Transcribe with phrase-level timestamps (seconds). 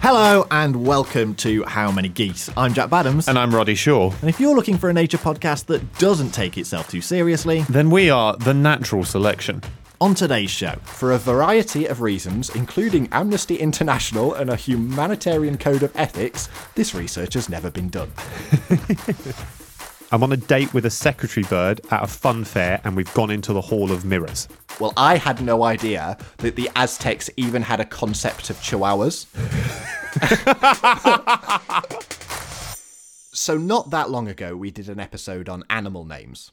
[0.00, 2.48] Hello and welcome to How Many Geese.
[2.56, 3.28] I'm Jack Baddams.
[3.28, 4.12] And I'm Roddy Shaw.
[4.20, 7.90] And if you're looking for a nature podcast that doesn't take itself too seriously, Then
[7.90, 9.62] we are the natural selection.
[10.00, 15.82] on today's show, for a variety of reasons, including Amnesty International and a humanitarian code
[15.82, 18.12] of ethics, this research has never been done.
[20.10, 23.30] I'm on a date with a secretary bird at a fun fair, and we've gone
[23.30, 24.48] into the Hall of Mirrors.
[24.80, 29.26] Well, I had no idea that the Aztecs even had a concept of chihuahuas.
[33.34, 36.52] so, not that long ago, we did an episode on animal names.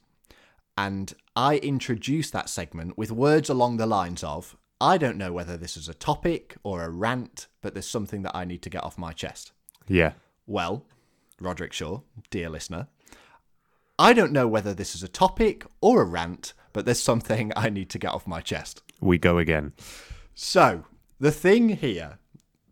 [0.78, 5.56] And I introduced that segment with words along the lines of I don't know whether
[5.56, 8.84] this is a topic or a rant, but there's something that I need to get
[8.84, 9.53] off my chest.
[9.88, 10.12] Yeah.
[10.45, 10.84] Well,
[11.40, 12.88] Roderick Shaw, dear listener,
[13.98, 17.70] I don't know whether this is a topic or a rant, but there's something I
[17.70, 18.81] need to get off my chest.
[18.99, 19.73] We go again.
[20.34, 20.84] So,
[21.20, 22.20] the thing here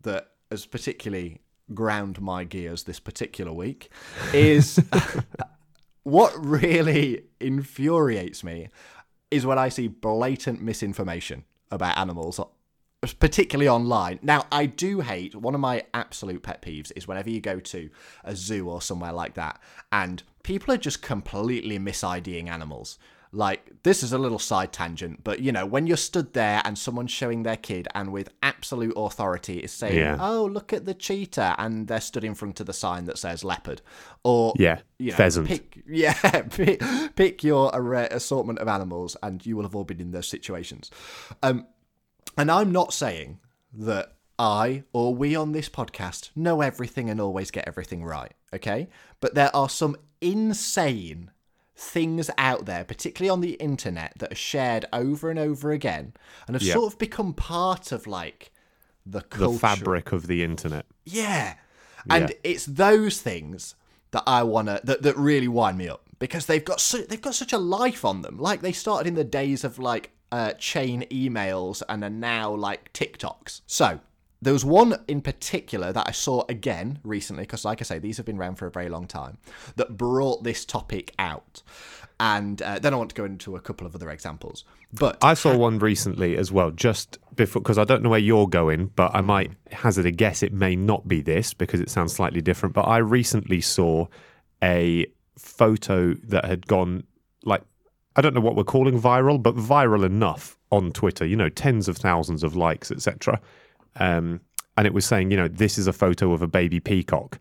[0.02, 1.40] that has particularly
[1.72, 3.90] ground my gears this particular week
[4.34, 4.78] is
[6.02, 8.68] what really infuriates me
[9.30, 12.38] is when I see blatant misinformation about animals,
[13.18, 14.18] particularly online.
[14.20, 17.88] Now, I do hate one of my absolute pet peeves is whenever you go to
[18.22, 19.58] a zoo or somewhere like that
[19.90, 22.98] and people are just completely misiding animals.
[23.32, 26.78] Like, this is a little side tangent, but you know, when you're stood there and
[26.78, 30.16] someone's showing their kid and with absolute authority is saying, Yeah.
[30.20, 33.42] Oh, look at the cheetah, and they're stood in front of the sign that says
[33.42, 33.82] leopard.
[34.22, 34.82] Or, Yeah.
[35.00, 35.48] you know, Pheasant.
[35.48, 36.80] Pick, yeah, pick,
[37.16, 40.92] pick your assortment of animals, and you will have all been in those situations.
[41.42, 41.66] Um,
[42.38, 43.40] and I'm not saying
[43.72, 48.88] that I or we on this podcast know everything and always get everything right, okay?
[49.20, 51.30] But there are some insane
[51.76, 56.12] things out there, particularly on the internet, that are shared over and over again
[56.46, 56.74] and have Yeah.
[56.74, 58.52] sort of become part of like
[59.04, 60.86] the The fabric of the internet.
[61.04, 61.56] Yeah.
[62.08, 62.36] And Yeah.
[62.44, 63.74] it's those things
[64.12, 67.34] that I wanna that, that really wind me up because they've got su- they've got
[67.34, 68.38] such a life on them.
[68.38, 72.92] Like they started in the days of like uh, chain emails and are now like
[72.92, 73.60] TikToks.
[73.66, 74.00] So
[74.44, 78.18] there was one in particular that I saw again recently because, like I say, these
[78.18, 79.38] have been around for a very long time
[79.76, 81.62] that brought this topic out.
[82.20, 84.64] And uh, then I want to go into a couple of other examples.
[84.92, 88.46] But I saw one recently as well, just before, because I don't know where you're
[88.46, 92.14] going, but I might hazard a guess it may not be this because it sounds
[92.14, 92.74] slightly different.
[92.74, 94.06] But I recently saw
[94.62, 95.06] a
[95.36, 97.04] photo that had gone
[97.44, 97.62] like,
[98.14, 101.88] I don't know what we're calling viral, but viral enough on Twitter, you know, tens
[101.88, 103.40] of thousands of likes, etc.
[103.96, 104.40] Um,
[104.76, 107.38] and it was saying, you know, this is a photo of a baby peacock.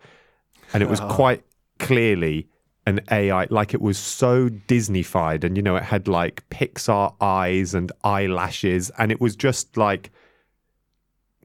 [0.73, 1.43] And it was quite
[1.79, 2.47] clearly
[2.85, 7.73] an AI, like it was so Disneyfied, and you know, it had like Pixar eyes
[7.73, 10.11] and eyelashes, and it was just like,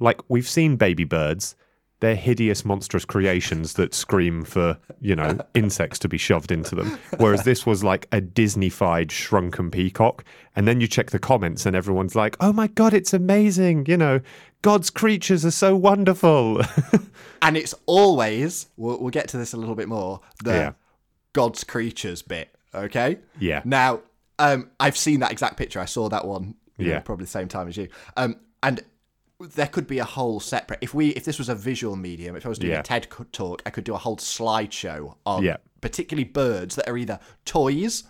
[0.01, 1.55] like we've seen baby birds,
[2.01, 6.99] they're hideous, monstrous creations that scream for you know insects to be shoved into them.
[7.19, 10.25] Whereas this was like a Disneyfied shrunken peacock,
[10.57, 13.97] and then you check the comments, and everyone's like, "Oh my god, it's amazing!" You
[13.97, 14.21] know,
[14.63, 16.63] God's creatures are so wonderful.
[17.43, 20.73] and it's always we'll, we'll get to this a little bit more the Yeah.
[21.33, 23.63] god's creatures bit okay Yeah.
[23.65, 24.01] now
[24.41, 26.99] um i've seen that exact picture i saw that one you know, Yeah.
[27.01, 28.81] probably the same time as you um and
[29.41, 32.45] there could be a whole separate if we if this was a visual medium if
[32.45, 32.81] i was doing Yeah.
[32.81, 35.59] a ted talk i could do a whole slideshow of Yeah.
[35.81, 38.05] particularly birds that are either toys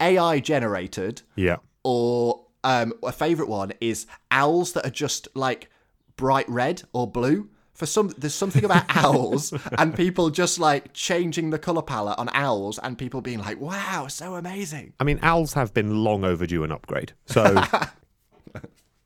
[0.00, 1.56] ai generated yeah.
[1.84, 5.70] or um, a favorite one is owls that are just like
[6.16, 7.48] bright red or blue.
[7.74, 12.28] For some, there's something about owls and people just like changing the color palette on
[12.32, 16.64] owls and people being like, "Wow, so amazing." I mean, owls have been long overdue
[16.64, 17.12] an upgrade.
[17.26, 17.62] So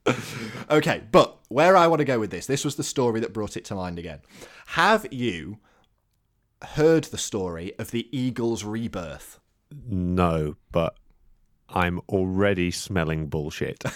[0.70, 3.56] Okay, but where I want to go with this, this was the story that brought
[3.56, 4.20] it to mind again.
[4.68, 5.58] Have you
[6.62, 9.40] heard the story of the eagle's rebirth?
[9.88, 10.96] no, but
[11.68, 13.82] I'm already smelling bullshit.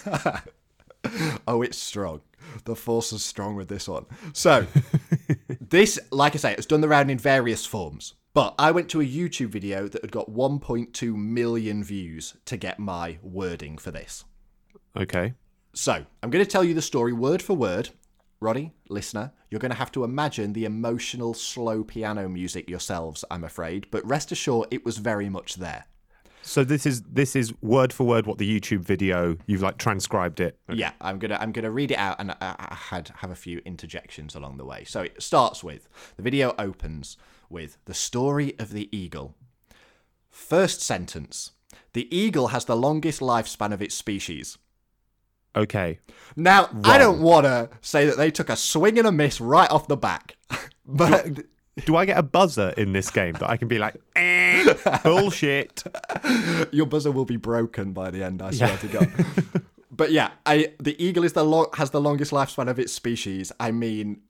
[1.46, 2.22] Oh, it's strong.
[2.64, 4.06] The force is strong with this one.
[4.32, 4.66] So,
[5.60, 8.14] this, like I say, it's done the round in various forms.
[8.32, 12.78] But I went to a YouTube video that had got 1.2 million views to get
[12.78, 14.24] my wording for this.
[14.96, 15.34] Okay.
[15.74, 17.90] So, I'm going to tell you the story word for word.
[18.40, 23.42] Roddy, listener, you're going to have to imagine the emotional, slow piano music yourselves, I'm
[23.42, 25.86] afraid, but rest assured it was very much there.
[26.42, 30.40] So this is this is word for word what the YouTube video you've like transcribed
[30.40, 30.58] it.
[30.68, 33.62] Yeah, I'm gonna I'm gonna read it out, and I, I had have a few
[33.64, 34.84] interjections along the way.
[34.84, 37.16] So it starts with the video opens
[37.48, 39.34] with the story of the eagle.
[40.28, 41.52] First sentence:
[41.94, 44.58] The eagle has the longest lifespan of its species.
[45.56, 45.98] Okay.
[46.36, 49.70] Now, I don't want to say that they took a swing and a miss right
[49.70, 50.36] off the back,
[50.86, 51.42] but
[51.86, 54.74] Do I get a buzzer in this game that I can be like, eh,
[55.04, 55.82] bullshit?
[56.72, 58.42] your buzzer will be broken by the end.
[58.42, 59.12] I swear to God.
[59.90, 63.52] but yeah, I the eagle is the lo- has the longest lifespan of its species.
[63.60, 64.20] I mean,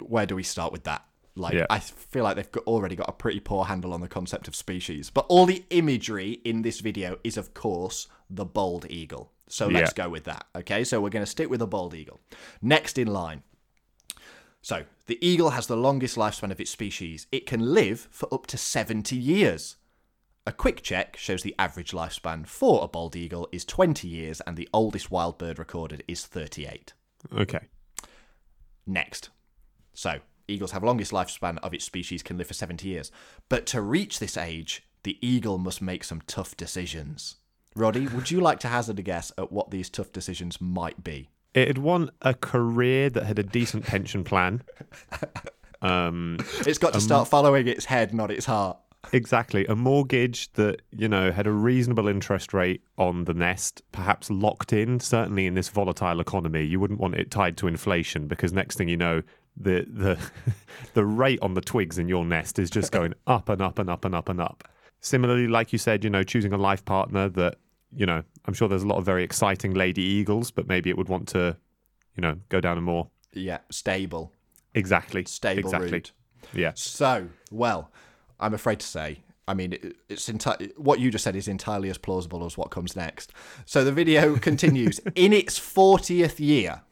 [0.00, 1.04] where do we start with that?
[1.38, 1.66] Like, Yeah.
[1.68, 4.56] I feel like they've got, already got a pretty poor handle on the concept of
[4.56, 5.10] species.
[5.10, 9.32] But all the imagery in this video is, of course, the bald eagle.
[9.48, 10.04] So let's Yeah.
[10.04, 10.46] go with that.
[10.56, 12.20] Okay, so we're going to stick with the bald eagle.
[12.60, 13.42] Next in line.
[14.62, 17.28] So, the eagle has the longest lifespan of its species.
[17.30, 19.76] It can live for up to 70 years.
[20.44, 24.56] A quick check shows the average lifespan for a bald eagle is 20 years and
[24.56, 26.94] the oldest wild bird recorded is 38.
[27.32, 27.60] Okay.
[28.86, 29.30] Next.
[29.94, 33.12] So, eagles have longest lifespan of its species can live for 70 years.
[33.48, 37.36] But to reach this age, the eagle must make some tough decisions.
[37.76, 41.28] Roddy, would you like to hazard a guess at what these tough decisions might be?
[41.54, 44.62] It had won a career that had a decent pension plan.
[45.82, 48.78] Um, It's got to start following its head, not its heart.
[49.12, 49.66] exactly.
[49.66, 54.72] A mortgage that, you know, had a reasonable interest rate on the nest, perhaps locked
[54.72, 56.64] in, certainly in this volatile economy.
[56.64, 59.22] You wouldn't want it tied to inflation because next thing you know,
[59.56, 60.18] the the
[60.94, 63.88] the rate on the twigs in your nest is just going up and up and
[63.88, 64.64] up and up and up.
[65.00, 67.56] Similarly, like you said, you know, choosing a life partner that,
[67.94, 70.96] you know, I'm sure there's a lot of very exciting lady eagles, but maybe it
[70.96, 71.56] would want to,
[72.16, 74.32] you know, go down a more Yeah, stable.
[74.74, 75.92] exactly Stable exactly.
[75.92, 76.12] route.
[76.54, 76.72] Yeah.
[76.74, 77.90] So, well,
[78.38, 79.78] I'm afraid to say, I mean,
[80.08, 83.32] it's enti- what you just said is entirely as plausible as what comes next.
[83.64, 85.00] So the video continues.
[85.14, 86.82] in its 40th year,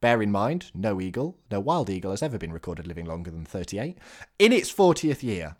[0.00, 3.44] bear in mind, no eagle, no wild eagle has ever been recorded living longer than
[3.44, 3.98] 38.
[4.38, 5.56] In its 40th year,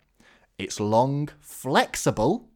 [0.57, 2.48] its long, flexible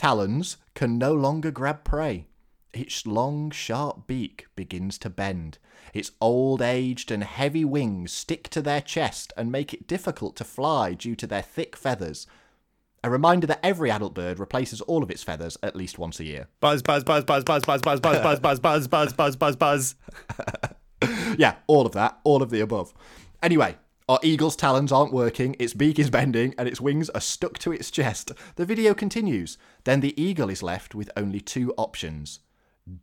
[0.00, 2.26] talons can no longer grab prey.
[2.72, 5.58] Its long, sharp beak begins to bend.
[5.92, 10.44] Its old, aged, and heavy wings stick to their chest and make it difficult to
[10.44, 12.26] fly due to their thick feathers.
[13.04, 16.24] A reminder that every adult bird replaces all of its feathers at least once a
[16.24, 16.48] year.
[16.60, 19.94] Buzz, buzz, buzz, buzz, buzz, buzz, buzz, buzz, buzz, buzz, buzz, buzz, buzz, buzz, buzz.
[21.36, 22.94] Yeah, all of that, all of the above.
[23.42, 23.76] Anyway,
[24.10, 27.70] our eagle's talons aren't working, its beak is bending, and its wings are stuck to
[27.70, 28.32] its chest.
[28.56, 29.56] The video continues.
[29.84, 32.40] Then the eagle is left with only two options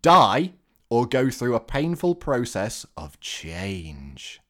[0.02, 0.52] die
[0.90, 4.42] or go through a painful process of change.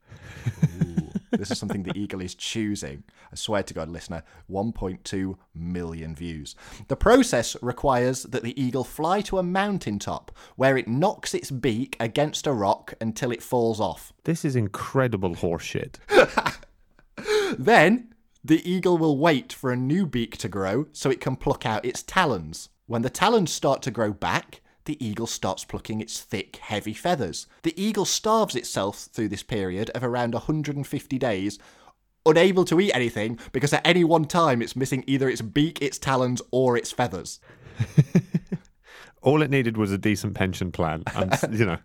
[1.31, 3.03] This is something the eagle is choosing.
[3.31, 6.56] I swear to God, listener, 1.2 million views.
[6.88, 11.95] The process requires that the eagle fly to a mountaintop where it knocks its beak
[12.00, 14.13] against a rock until it falls off.
[14.24, 15.95] This is incredible horseshit.
[17.57, 18.13] Then
[18.44, 21.85] the eagle will wait for a new beak to grow so it can pluck out
[21.85, 22.69] its talons.
[22.85, 27.45] When the talons start to grow back, the eagle starts plucking its thick, heavy feathers.
[27.62, 31.60] The eagle starves itself through this period of around 150 days,
[32.25, 36.00] unable to eat anything because at any one time it's missing either its beak, its
[36.00, 37.39] talons, or its feathers.
[39.22, 41.04] All it needed was a decent pension plan.
[41.16, 41.78] And, you know,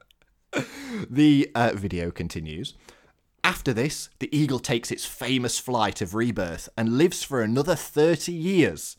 [1.10, 2.74] The uh, video continues.
[3.44, 8.32] After this, the eagle takes its famous flight of rebirth and lives for another 30
[8.32, 8.96] years.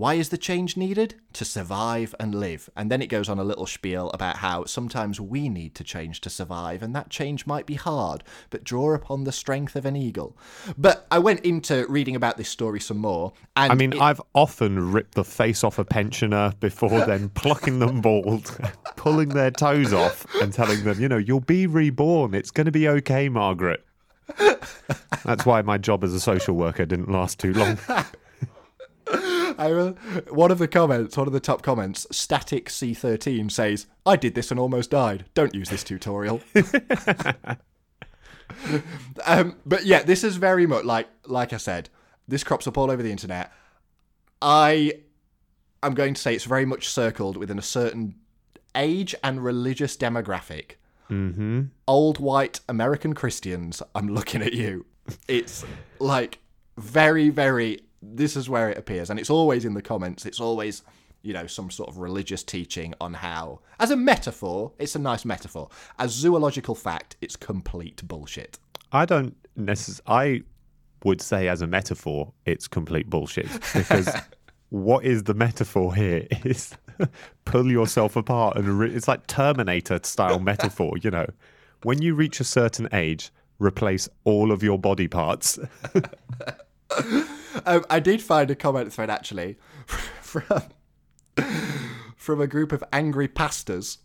[0.00, 1.16] Why is the change needed?
[1.34, 2.70] To survive and live.
[2.74, 6.22] And then it goes on a little spiel about how sometimes we need to change
[6.22, 9.96] to survive, and that change might be hard, but draw upon the strength of an
[9.96, 10.34] eagle.
[10.78, 14.22] But I went into reading about this story some more, and I mean, it- I've
[14.34, 18.58] often ripped the face off a pensioner before then plucking them bald,
[18.96, 22.32] pulling their toes off, and telling them, you know, you'll be reborn.
[22.32, 23.84] It's going to be okay, Margaret.
[25.26, 27.78] That's why my job as a social worker didn't last too long.
[29.58, 29.94] I,
[30.30, 34.50] one of the comments, one of the top comments, Static C13 says, "I did this
[34.50, 35.24] and almost died.
[35.34, 36.40] Don't use this tutorial."
[39.26, 41.88] um, but yeah, this is very much like, like I said,
[42.28, 43.52] this crops up all over the internet.
[44.40, 44.92] I,
[45.82, 48.14] I'm going to say it's very much circled within a certain
[48.74, 50.72] age and religious demographic.
[51.08, 54.86] hmm Old white American Christians, I'm looking at you.
[55.26, 55.64] It's
[55.98, 56.38] like
[56.78, 57.80] very, very.
[58.02, 60.24] This is where it appears, and it's always in the comments.
[60.24, 60.82] It's always,
[61.22, 65.24] you know, some sort of religious teaching on how, as a metaphor, it's a nice
[65.24, 65.68] metaphor.
[65.98, 68.58] As zoological fact, it's complete bullshit.
[68.92, 70.38] I don't necessarily.
[70.38, 70.42] I
[71.04, 74.08] would say, as a metaphor, it's complete bullshit because
[74.70, 76.74] what is the metaphor here is
[77.44, 80.96] pull yourself apart and re- it's like Terminator style metaphor.
[81.02, 81.26] You know,
[81.82, 85.58] when you reach a certain age, replace all of your body parts.
[87.66, 90.62] Um, I did find a comment thread actually from
[92.16, 93.98] from a group of angry pastors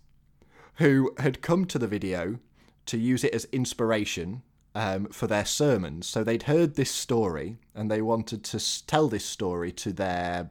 [0.76, 2.40] who had come to the video
[2.86, 4.42] to use it as inspiration
[4.74, 6.08] um, for their sermons.
[6.08, 10.50] So they'd heard this story and they wanted to tell this story to their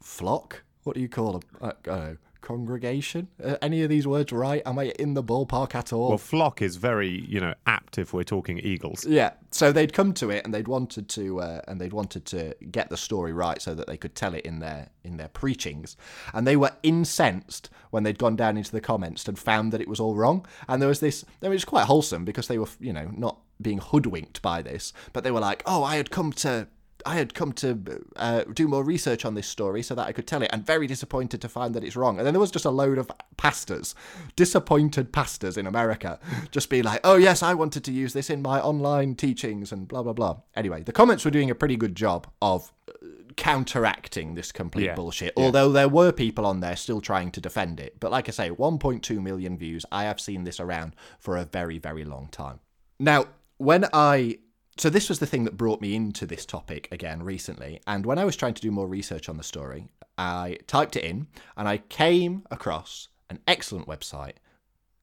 [0.00, 0.62] flock.
[0.84, 1.42] What do you call them?
[1.60, 2.16] I don't know.
[2.44, 3.28] Congregation?
[3.42, 4.62] Uh, any of these words right?
[4.66, 6.10] Am I in the ballpark at all?
[6.10, 9.06] Well, flock is very, you know, apt if we're talking eagles.
[9.06, 12.54] Yeah, so they'd come to it and they'd wanted to uh, and they'd wanted to
[12.70, 15.96] get the story right so that they could tell it in their in their preachings,
[16.32, 19.88] and they were incensed when they'd gone down into the comments and found that it
[19.88, 20.46] was all wrong.
[20.68, 23.78] And there was this, it was quite wholesome because they were you know not being
[23.78, 26.68] hoodwinked by this, but they were like, oh, I had come to.
[27.06, 30.26] I had come to uh, do more research on this story so that I could
[30.26, 32.18] tell it, and very disappointed to find that it's wrong.
[32.18, 33.94] And then there was just a load of pastors,
[34.36, 36.18] disappointed pastors in America,
[36.50, 39.86] just being like, "Oh yes, I wanted to use this in my online teachings," and
[39.88, 40.36] blah blah blah.
[40.54, 42.92] Anyway, the comments were doing a pretty good job of uh,
[43.36, 44.94] counteracting this complete Yeah.
[44.94, 45.32] bullshit.
[45.36, 47.98] Although there were people on there still trying to defend it.
[48.00, 49.84] But like I say, 1.2 million views.
[49.92, 52.60] I have seen this around for a very very long time.
[52.98, 53.26] Now,
[53.58, 54.38] when I
[54.76, 58.18] so this was the thing that brought me into this topic again recently and when
[58.18, 59.88] i was trying to do more research on the story
[60.18, 61.26] i typed it in
[61.56, 64.34] and i came across an excellent website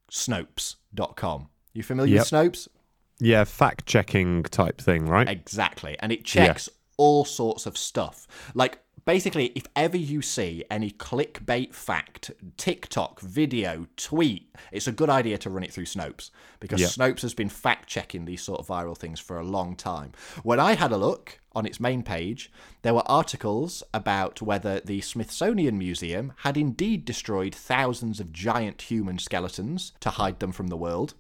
[0.10, 2.68] snopes.com you familiar with snopes?
[3.20, 5.30] Yeah, fact checking type thing, right?
[5.30, 8.28] exactly and it checks all sorts of stuff.
[8.54, 15.10] Like basically if ever you see any clickbait fact tiktok video tweet it's a good
[15.10, 16.30] idea to run it through snopes
[16.60, 20.12] because snopes has been fact checking these sort of viral things for a long time.
[20.44, 22.52] When i had a look on its main page
[22.84, 29.18] there were articles about whether the smithsonian museum had indeed destroyed thousands of giant human
[29.20, 31.14] skeletons to hide them from the world.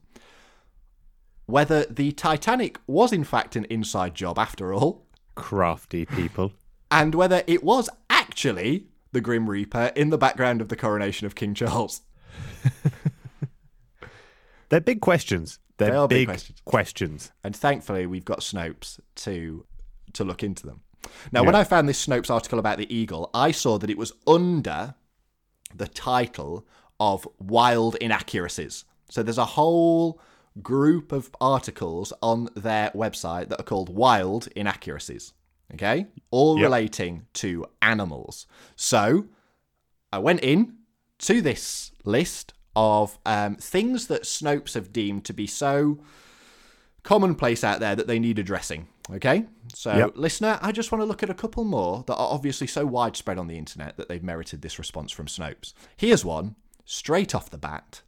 [1.45, 5.05] Whether the titanic was in fact an inside job after all.
[5.35, 6.53] Crafty people.
[6.91, 11.35] And whether it was actually the Grim Reaper in the background of the coronation of
[11.35, 12.01] King Charles.
[14.69, 15.59] They're big questions.
[15.77, 16.61] They're They are big big, questions.
[16.65, 17.31] questions.
[17.43, 19.65] And thankfully, we've got Snopes to
[20.13, 20.81] to look into them.
[21.31, 24.13] Now, when I found this Snopes article about the eagle, I saw that it was
[24.27, 24.93] under
[25.73, 26.67] the title
[26.99, 28.85] of Wild Inaccuracies.
[29.09, 30.21] So there's a whole
[30.61, 35.33] group of articles on their website that are called Wild Inaccuracies.
[35.73, 36.07] Okay?
[36.31, 36.63] All Yep.
[36.63, 38.47] relating to animals.
[38.75, 39.27] So
[40.11, 40.77] I went in
[41.19, 45.99] to this list of um, things that Snopes have deemed to be so
[47.03, 48.87] commonplace out there that they need addressing.
[49.13, 49.45] Okay?
[49.73, 50.11] So, Yep.
[50.15, 53.37] listener, I just want to look at a couple more that are obviously so widespread
[53.37, 55.73] on the internet that they've merited this response from Snopes.
[55.97, 58.01] Here's one, straight off the bat.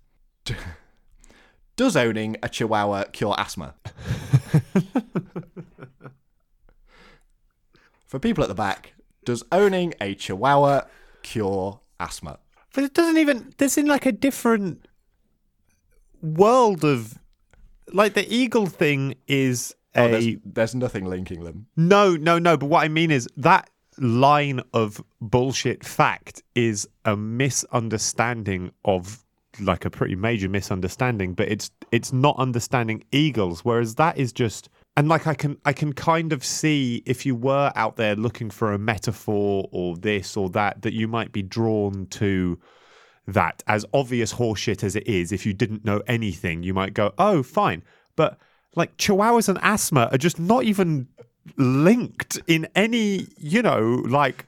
[1.75, 3.73] Does owning a chihuahua cure asthma?
[8.13, 8.93] For people at the back,
[9.25, 10.81] does owning a chihuahua
[11.23, 12.37] cure asthma?
[12.71, 13.55] But it doesn't even.
[13.57, 14.87] There's in like a different
[16.21, 17.17] world of.
[17.91, 20.11] Like the eagle thing is Oh, a.
[20.11, 21.65] there's, there's nothing linking them.
[21.75, 22.55] No, no, no.
[22.55, 29.25] But what I mean is that line of bullshit fact is a misunderstanding of
[29.59, 31.33] like a pretty major misunderstanding.
[31.33, 35.73] But it's it's not understanding eagles, whereas that is just and like I can I
[35.73, 40.37] can kind of see if you were out there looking for a metaphor or this
[40.37, 42.59] or that that you might be drawn to
[43.27, 45.31] that as obvious horseshit as it is.
[45.31, 47.83] If you didn't know anything you might go oh fine.
[48.15, 48.37] But
[48.75, 51.07] like chihuahuas and asthma are just not even
[51.57, 54.45] linked in any you know like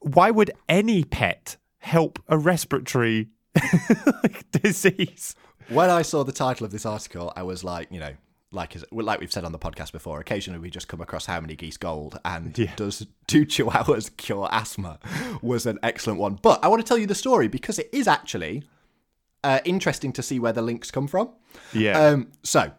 [0.00, 3.28] why would any pet help a respiratory
[4.50, 5.36] disease?
[5.68, 8.12] When I saw the title of this article, I was like, you know,
[8.54, 11.56] like like we've said on the podcast before, occasionally we just come across how many
[11.56, 12.72] geese gold, and Yeah.
[12.76, 14.98] does do chihuahuas cure asthma
[15.42, 16.38] was an excellent one.
[16.40, 18.64] But I want to tell you the story because it is actually
[19.42, 21.30] uh, interesting to see where the links come from.
[21.74, 22.72] yeah Um, so,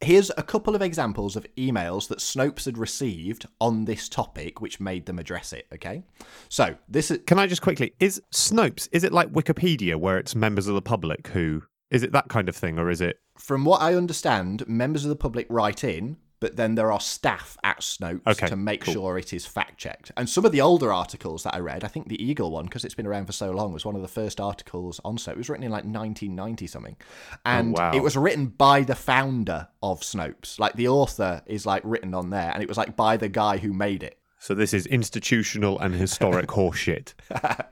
[0.00, 4.78] here's a couple of examples of emails that Snopes had received on this topic, which
[4.80, 5.66] made them address it.
[5.72, 6.02] Okay,
[6.48, 10.34] so this is can i just quickly is snopes is it like wikipedia where it's
[10.34, 13.64] members of the public who is it that kind of thing or is it from
[13.64, 17.80] what I understand, members of the public write in, but then there are staff at
[17.80, 18.94] Snopes Okay, to make cool.
[18.94, 20.10] sure it is fact checked.
[20.16, 22.84] And some of the older articles that I read, I think the Eagle one, because
[22.84, 25.32] it's been around for so long, was one of the first articles on Snopes.
[25.32, 26.96] It was written in like 1990 something.
[26.98, 27.92] Oh, and wow.
[27.94, 30.58] it was written by the founder of Snopes.
[30.58, 33.58] Like the author is like written on there, and it was like by the guy
[33.58, 34.18] who made it.
[34.40, 37.14] so this is institutional and historic horseshit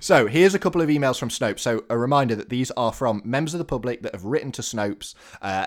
[0.00, 1.60] So here's a couple of emails from Snopes.
[1.60, 4.62] So a reminder that these are from members of the public that have written to
[4.62, 5.14] Snopes.
[5.40, 5.66] Uh,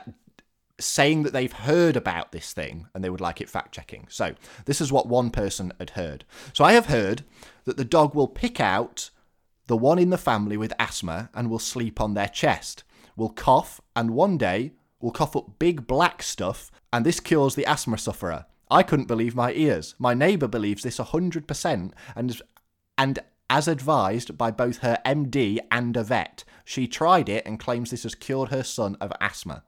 [0.80, 4.08] saying that they've heard about this thing and they would like it fact checking.
[4.10, 6.26] So, this is what one person had heard.
[6.52, 7.24] So, I have heard
[7.64, 9.10] that the dog will pick out
[9.68, 12.84] the one in the family with asthma and will sleep on their chest,
[13.16, 17.66] will cough, and one day will cough up big black stuff, and this cures the
[17.66, 18.46] asthma sufferer.
[18.70, 19.96] I couldn't believe my ears.
[20.00, 22.42] My neighbour believes this 100% and,
[22.98, 26.44] and as advised by both her MD and a vet.
[26.64, 29.64] She tried it and claims this has cured her son of asthma.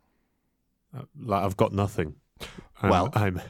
[0.97, 2.15] Uh, like I've got nothing.
[2.81, 3.41] I'm, Well- I'm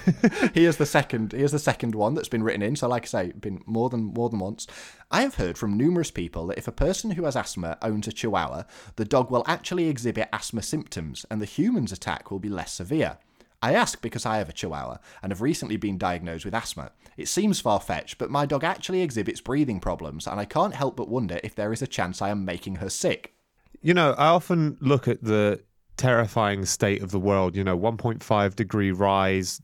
[0.54, 1.32] Here's the second.
[1.32, 2.76] Here's the second one that's been written in.
[2.76, 4.66] So, like I say, been more than more than once.
[5.10, 8.12] I have heard from numerous people that if a person who has asthma owns a
[8.12, 8.64] Chihuahua,
[8.96, 13.16] the dog will actually exhibit asthma symptoms, and the human's attack will be less severe.
[13.64, 16.92] I ask because I have a Chihuahua and have recently been diagnosed with asthma.
[17.16, 20.96] It seems far fetched, but my dog actually exhibits breathing problems, and I can't help
[20.96, 23.32] but wonder if there is a chance I am making her sick.
[23.80, 25.62] You know, I often look at the
[25.96, 29.62] terrifying state of the world, you know, 1.5 degree rise,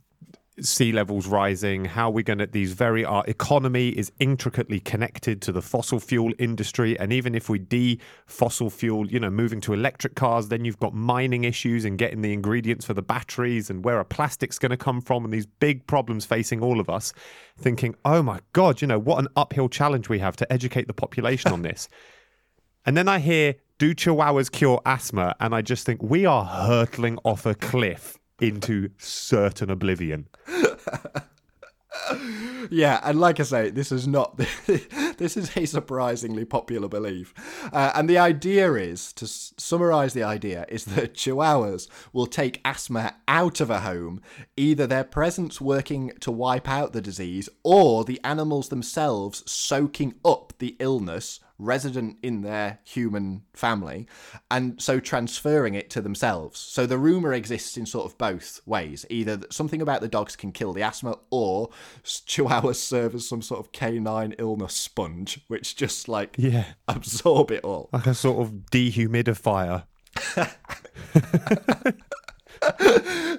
[0.65, 5.53] sea levels rising, how we're going to, these very, our economy is intricately connected to
[5.53, 6.99] the fossil fuel industry.
[6.99, 10.79] And even if we de fossil fuel, you know, moving to electric cars, then you've
[10.79, 14.71] got mining issues and getting the ingredients for the batteries and where are plastics going
[14.71, 17.13] to come from and these big problems facing all of us.
[17.59, 20.95] Thinking, oh my God, you know, what an uphill challenge we have to educate the
[20.95, 21.89] population on this.
[22.87, 25.37] And then I hear, do chihuahuas cure asthma?
[25.39, 30.29] And I just think we are hurtling off a cliff into certain oblivion.
[32.71, 37.35] Yeah, and like I say, this is not this is a surprisingly popular belief,
[37.73, 42.61] uh, and the idea is to s- summarize the idea is that Chihuahuas will take
[42.65, 44.21] asthma out of a home,
[44.57, 50.53] either their presence working to wipe out the disease, or the animals themselves soaking up
[50.59, 54.07] the illness resident in their human family
[54.51, 56.59] and so transferring it to themselves.
[56.59, 59.05] So the rumor exists in sort of both ways.
[59.11, 61.69] Either that something about the dogs can kill the asthma or
[62.05, 66.65] chihuahuas serve as some sort of canine illness sponge which just like Yeah.
[66.89, 67.89] absorb it all.
[67.93, 69.85] Like a sort of dehumidifier.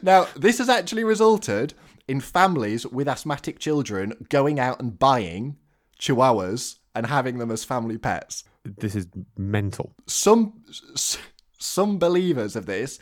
[0.03, 1.73] Now, this has actually resulted
[2.07, 5.57] in families with asthmatic children going out and buying
[5.99, 8.43] chihuahuas and having them as family pets.
[8.63, 9.93] This is mental.
[10.05, 10.63] some
[11.57, 12.99] some believers of this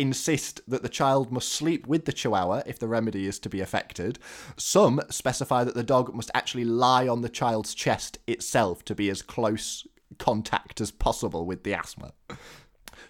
[0.00, 3.60] insist that the child must sleep with the chihuahua if the remedy is to be
[3.60, 4.18] affected.
[4.56, 9.10] Some specify that the dog must actually lie on the child's chest itself to be
[9.10, 9.86] as close
[10.18, 12.12] contact as possible with the asthma.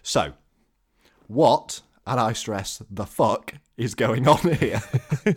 [0.03, 0.33] So,
[1.29, 4.83] what, and I stress the fuck, is going on here?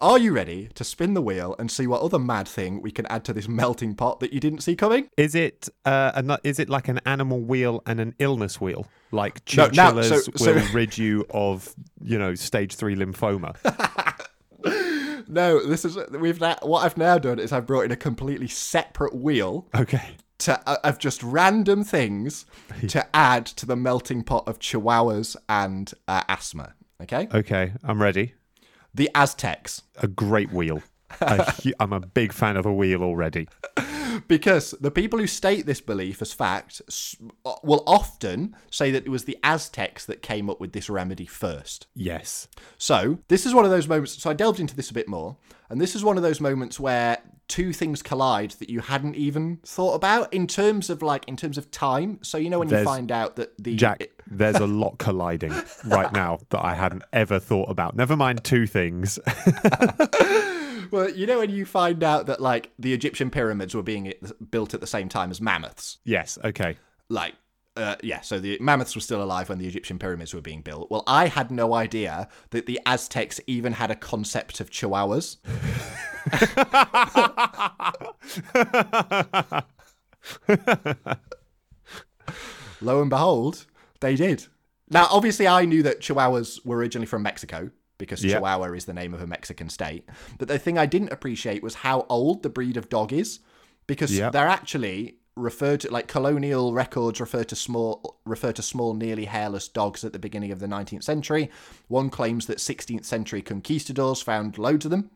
[0.00, 3.06] Are you ready to spin the wheel and see what other mad thing we can
[3.06, 5.08] add to this melting pot that you didn't see coming?
[5.16, 8.86] Is it uh, an, is it like an animal wheel and an illness wheel?
[9.12, 13.56] Like No, now- so- so- will rid you of, you know, stage three lymphoma.
[15.28, 18.48] No, this is we've now, what I've now done is I've brought in a completely
[18.48, 20.16] separate wheel Okay.
[20.38, 22.46] to uh, of just random things
[22.88, 26.74] to add to the melting pot of chihuahuas and uh, asthma.
[27.00, 27.72] Okay, Okay.
[27.84, 28.34] I'm ready.
[28.94, 30.82] The Aztecs, A great wheel.
[31.62, 33.48] Hu- I'm a big fan of a wheel already.
[34.28, 36.82] Because the people who state this belief as fact
[37.44, 41.26] uh, will often say that it was the Aztecs that came up with this remedy
[41.26, 41.86] first.
[41.94, 42.48] Yes.
[42.78, 44.22] So, this is one of those moments.
[44.22, 45.36] So, I delved into this a bit more,
[45.68, 49.58] and this is one of those moments where two things collide that you hadn't even
[49.64, 52.18] thought about in terms of like in terms of time.
[52.22, 55.54] So, you know when you find out that the Jack, there's a lot colliding
[55.84, 57.96] right now that I hadn't ever thought about.
[57.96, 59.18] Never mind two things.
[60.90, 64.12] well, you know when you find out that like the Egyptian pyramids were being
[64.50, 65.98] built at the same time as mammoths.
[66.04, 66.38] yes.
[66.44, 66.76] Okay.
[67.08, 67.34] Like
[67.76, 70.90] uh, yeah, so the mammoths were still alive when the Egyptian pyramids were being built.
[70.90, 75.36] Well, I had no idea that the Aztecs even had a concept of chihuahuas.
[82.82, 83.66] Lo and behold,
[84.00, 84.46] they did.
[84.90, 88.34] Now, obviously, I knew that chihuahuas were originally from Mexico because Yeah.
[88.34, 90.04] Chihuahua is the name of a Mexican state.
[90.38, 93.38] But the thing I didn't appreciate was how old the breed of dog is
[93.86, 94.30] because Yeah.
[94.30, 99.68] they're actually referred to like colonial records refer to small refer to small nearly hairless
[99.68, 101.48] dogs at the beginning of the 19th century
[101.86, 105.08] one claims that 16th century conquistadors found loads of them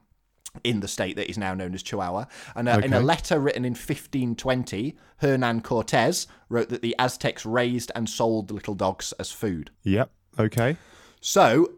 [0.63, 2.27] in the state that is now known as Chihuahua.
[2.55, 7.91] And uh, in a letter written in 1520, Hernan Cortez wrote that the Aztecs raised
[7.97, 9.73] and sold the little dogs as food.
[9.83, 10.11] Yep.
[10.39, 10.77] Okay.
[11.21, 11.73] So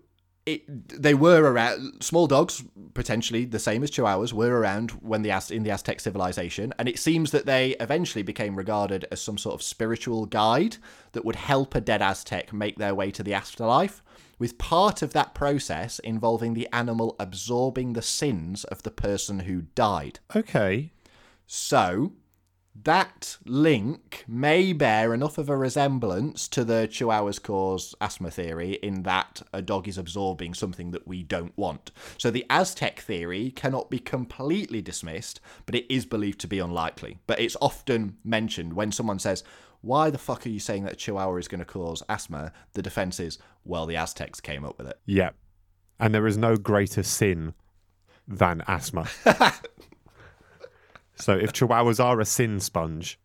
[0.47, 2.03] it, they were around.
[2.03, 6.01] Small dogs, potentially the same as Chihuahuas, were around when the Az- in the Aztec
[6.01, 10.77] civilization, and it seems that they eventually became regarded as some sort of spiritual guide
[11.13, 14.03] that would help a dead Aztec make their way to the afterlife.
[14.39, 19.63] With part of that process involving the animal absorbing the sins of the person who
[19.75, 20.21] died.
[20.35, 20.93] Okay.
[21.47, 22.13] So
[22.85, 29.03] that link may bear enough of a resemblance to the chihuahuas cause asthma theory in
[29.03, 31.91] that a dog is absorbing something that we don't want.
[32.19, 37.19] So the Aztec theory cannot be completely dismissed, but it is believed to be unlikely.
[37.27, 39.43] But it's often mentioned when someone says,
[39.81, 42.53] why the fuck are you saying that a chihuahua is going to cause asthma?
[42.73, 44.99] The defense is, well, the Aztecs came up with it.
[45.07, 45.31] Yeah.
[45.99, 47.55] And there is no greater sin
[48.27, 49.09] than asthma.
[51.17, 53.19] so if chihuahuas are a sin sponge,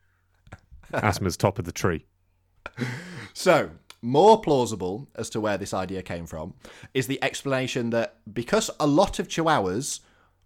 [0.93, 2.05] asthma's top of the tree.
[3.33, 6.53] So, more plausible as to where this idea came from
[6.93, 9.99] is the explanation that because a lot of chihuahuas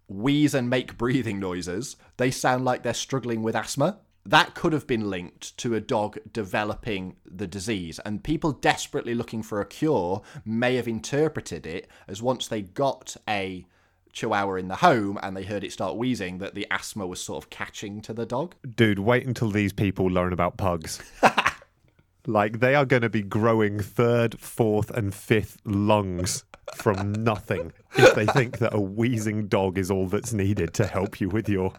[0.08, 3.98] wheeze and make breathing noises, they sound like they're struggling with asthma.
[4.24, 9.42] That could have been linked to a dog developing the disease, and people desperately looking
[9.42, 13.66] for a cure may have interpreted it as once they got a
[14.16, 17.44] chihuahua in the home and they heard it start wheezing, that the asthma was sort
[17.44, 18.54] of catching to the dog.
[18.74, 21.00] Dude, wait until these people learn about pugs.
[22.26, 28.14] like, they are going to be growing third, fourth, and fifth lungs from nothing if
[28.14, 31.72] they think that a wheezing dog is all that's needed to help you with your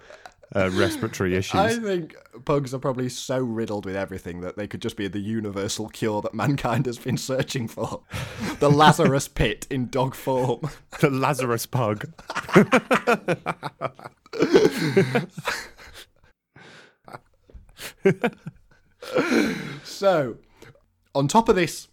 [0.56, 1.60] uh, respiratory issues.
[1.60, 5.20] I think pugs are probably so riddled with everything that they could just be the
[5.20, 8.02] universal cure that mankind has been searching for.
[8.60, 10.62] The Lazarus pit in dog form.
[11.00, 12.08] the Lazarus pug.
[19.84, 20.38] So,
[21.16, 21.88] on top of this,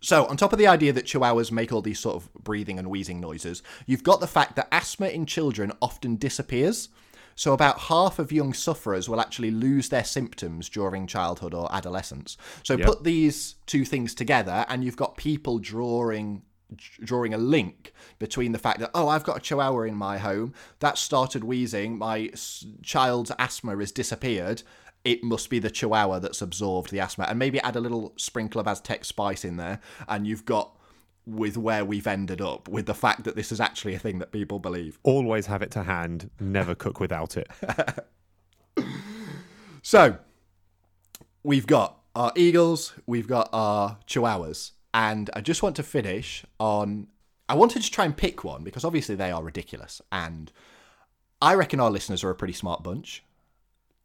[0.00, 2.88] so on top of the idea that chihuahuas make all these sort of breathing and
[2.88, 6.88] wheezing noises, you've got the fact that asthma in children often disappears.
[7.40, 12.36] So about half of young sufferers will actually lose their symptoms during childhood or adolescence.
[12.62, 12.86] So Yep.
[12.86, 16.42] put these two things together, and you've got people drawing
[17.02, 20.52] drawing a link between the fact that oh i've got a chihuahua in my home.
[20.80, 21.96] That started wheezing.
[21.96, 22.30] My
[22.82, 24.62] child's asthma has disappeared.
[25.02, 27.24] It must be the chihuahua that's absorbed the asthma.
[27.26, 29.80] And maybe add a little sprinkle of aztec spice in there.
[30.08, 30.76] And you've got
[31.26, 34.32] with where we've ended up with the fact that this is actually a thing that
[34.32, 37.48] people believe Always have it to hand, never cook without it.
[39.82, 40.18] So,
[41.42, 47.08] we've got our eagles, we've got our chihuahuas, and I just want to finish on.
[47.48, 50.52] I wanted to try and pick one because obviously they are ridiculous, and
[51.40, 53.24] I reckon our listeners are a pretty smart bunch.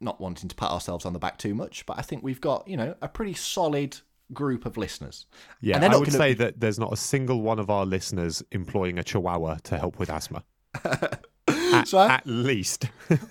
[0.00, 2.66] Not wanting to pat ourselves on the back too much, but I think we've got
[2.66, 3.98] you know a pretty solid
[4.32, 5.26] group of listeners.
[5.60, 8.42] Yeah, And I would gonna say that there's not a single one of our listeners
[8.52, 10.42] employing a chihuahua to help with asthma.
[10.84, 12.86] at, So I- at least.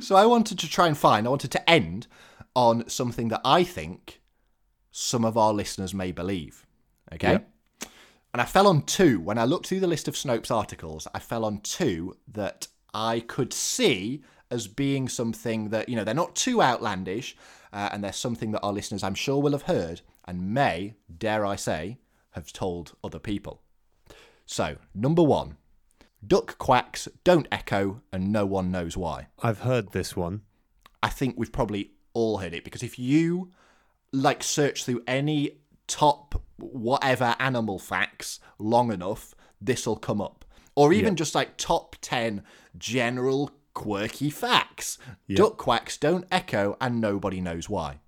[0.00, 2.08] So I wanted to try and find, I wanted to end
[2.56, 4.20] on something that I think
[4.90, 6.66] some of our listeners may believe.
[7.14, 7.32] Okay?
[7.32, 7.88] Yeah.
[8.32, 9.20] And I fell on two.
[9.20, 13.20] When I looked through the list of Snopes articles, I fell on two that I
[13.20, 17.36] could see as being something that, you know, they're not too outlandish,
[17.72, 21.44] uh, and they're something that our listeners, I'm sure, will have heard and may, dare
[21.46, 21.98] I say,
[22.32, 23.62] have told other people.
[24.46, 25.56] So, number one
[26.26, 29.28] duck quacks don't echo, and no one knows why.
[29.42, 30.42] I've heard this one.
[31.02, 33.50] I think we've probably all heard it because if you
[34.12, 40.44] like search through any top whatever animal facts long enough, this'll come up.
[40.76, 42.42] Or even just like top 10
[42.78, 44.98] general quirky facts.
[45.32, 48.00] Duck quacks don't echo and nobody knows why.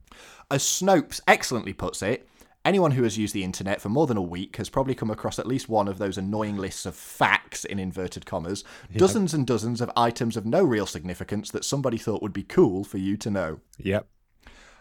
[0.50, 2.28] As Snopes excellently puts it,
[2.64, 5.38] anyone who has used the internet for more than a week has probably come across
[5.38, 8.64] at least one of those annoying lists of facts in inverted commas,
[8.96, 12.84] dozens and dozens of items of no real significance that somebody thought would be cool
[12.84, 13.60] for you to know.
[13.78, 14.06] Yep.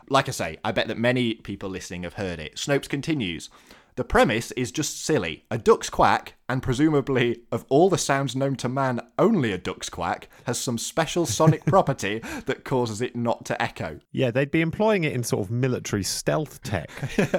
[0.10, 2.56] Like I say, I bet that many people listening have heard it.
[2.56, 3.50] Snopes continues.
[3.96, 5.46] The premise is just silly.
[5.52, 9.90] A duck's quack, and presumably of all the sounds known to man, only a duck's
[9.90, 14.00] quack, has some special sonic property that causes it not to echo.
[14.12, 16.90] Yeah, they'd be employing it in sort of military stealth tech.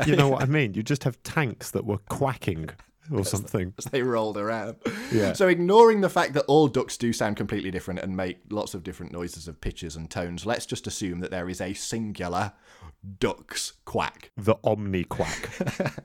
[0.06, 0.74] you know what I mean?
[0.74, 2.70] You just have tanks that were quacking
[3.10, 3.74] or something.
[3.78, 4.76] as they rolled around.
[5.10, 5.32] Yeah.
[5.32, 8.82] So ignoring the fact that all ducks do sound completely different and make lots of
[8.82, 12.52] different noises of pitches and tones, let's just assume that there is a singular
[13.18, 14.30] duck's quack.
[14.36, 15.50] The omni quack.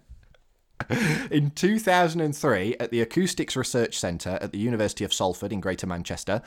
[1.32, 6.42] In 2003, at the Acoustics Research Centre at the University of Salford in Greater Manchester,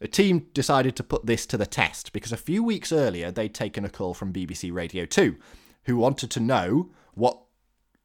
[0.00, 3.54] a team decided to put this to the test because a few weeks earlier they'd
[3.54, 5.36] taken a call from BBC Radio 2,
[5.84, 7.40] who wanted to know what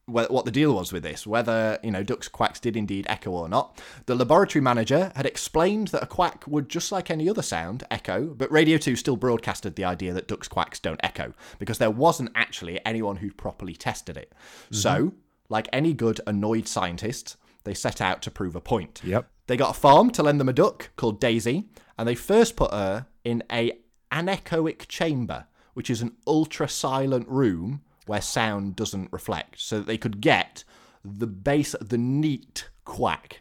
[0.06, 3.48] what the deal was with this, whether you know ducks' quacks did indeed echo or
[3.48, 3.80] not.
[4.06, 8.26] The laboratory manager had explained that a quack would, just like any other sound, echo,
[8.26, 12.30] but Radio 2 still broadcasted the idea that ducks' quacks don't echo because there wasn't
[12.34, 14.32] actually anyone who'd properly tested it.
[14.72, 15.16] So, mm-hmm.
[15.50, 19.02] Like any good annoyed scientist, they set out to prove a point.
[19.04, 19.28] Yep.
[19.46, 22.72] They got a farm to lend them a duck called Daisy, and they first put
[22.72, 23.72] her in a
[24.10, 29.98] anechoic chamber, which is an ultra silent room where sound doesn't reflect, so that they
[29.98, 30.64] could get
[31.04, 33.40] the base, the neat quack.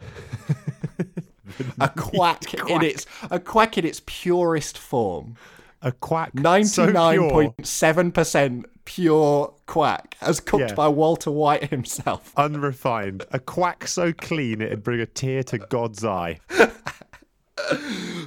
[1.80, 5.36] a quack, in its a quack in its purest form.
[5.82, 6.34] A quack.
[6.36, 10.74] Ninety nine point seven percent pure quack, as cooked Yeah.
[10.74, 12.34] by Walter White himself.
[12.38, 13.24] Unrefined.
[13.32, 16.40] A quack so clean it'd bring a tear to God's eye.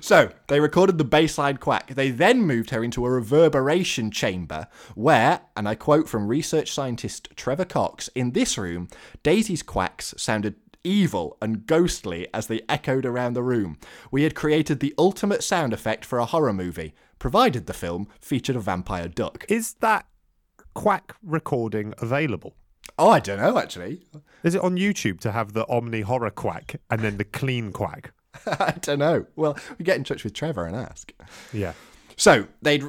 [0.01, 1.89] So they recorded the baseline quack.
[1.95, 7.29] They then moved her into a reverberation chamber where, and I quote from research scientist
[7.35, 8.87] Trevor Cox, in this room,
[9.25, 13.79] Daisy's quacks sounded evil and ghostly as they echoed around the room.
[14.13, 18.57] We had created the ultimate sound effect for a horror movie, provided the film featured
[18.57, 19.45] a vampire duck.
[19.49, 20.07] Is that
[20.75, 22.55] quack recording available?
[22.99, 24.03] Oh, I don't know actually.
[24.43, 28.13] Is it on YouTube to have the Omni horror quack and then the clean quack?
[28.47, 29.27] I don't know.
[29.37, 31.13] Well, we get in touch with Trevor and ask.
[31.53, 31.75] Yeah.
[32.17, 32.85] So they'd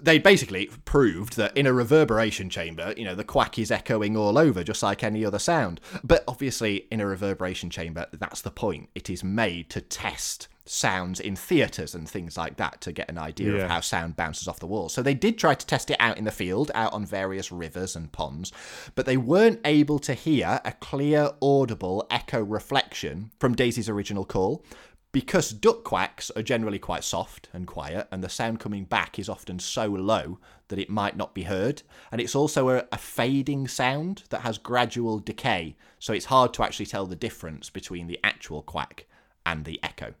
[0.00, 4.38] they basically proved that in a reverberation chamber, you know, the quack is echoing all
[4.38, 5.80] over, just like any other sound.
[6.04, 8.90] But obviously, in a reverberation chamber, that's the point.
[8.94, 13.18] It is made to test sounds in theatres and things like that to get an
[13.18, 13.64] idea Yeah.
[13.64, 14.94] of how sound bounces off the walls.
[14.94, 17.94] So they did try to test it out in the field, out on various rivers
[17.94, 18.50] and ponds,
[18.94, 24.64] but they weren't able to hear a clear, audible echo reflection from Daisy's original call
[25.12, 29.28] because duck quacks are generally quite soft and quiet, and the sound coming back is
[29.28, 31.82] often so low that it might not be heard.
[32.10, 36.64] And it's also a, a fading sound that has gradual decay, so it's hard to
[36.64, 39.06] actually tell the difference between the actual quack
[39.46, 40.14] and the echo.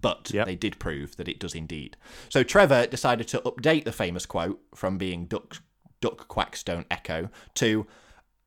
[0.00, 0.46] But Yep.
[0.46, 1.96] they did prove that it does indeed.
[2.28, 5.62] So Trevor decided to update the famous quote from being duck,
[6.00, 7.86] duck quacks don't echo to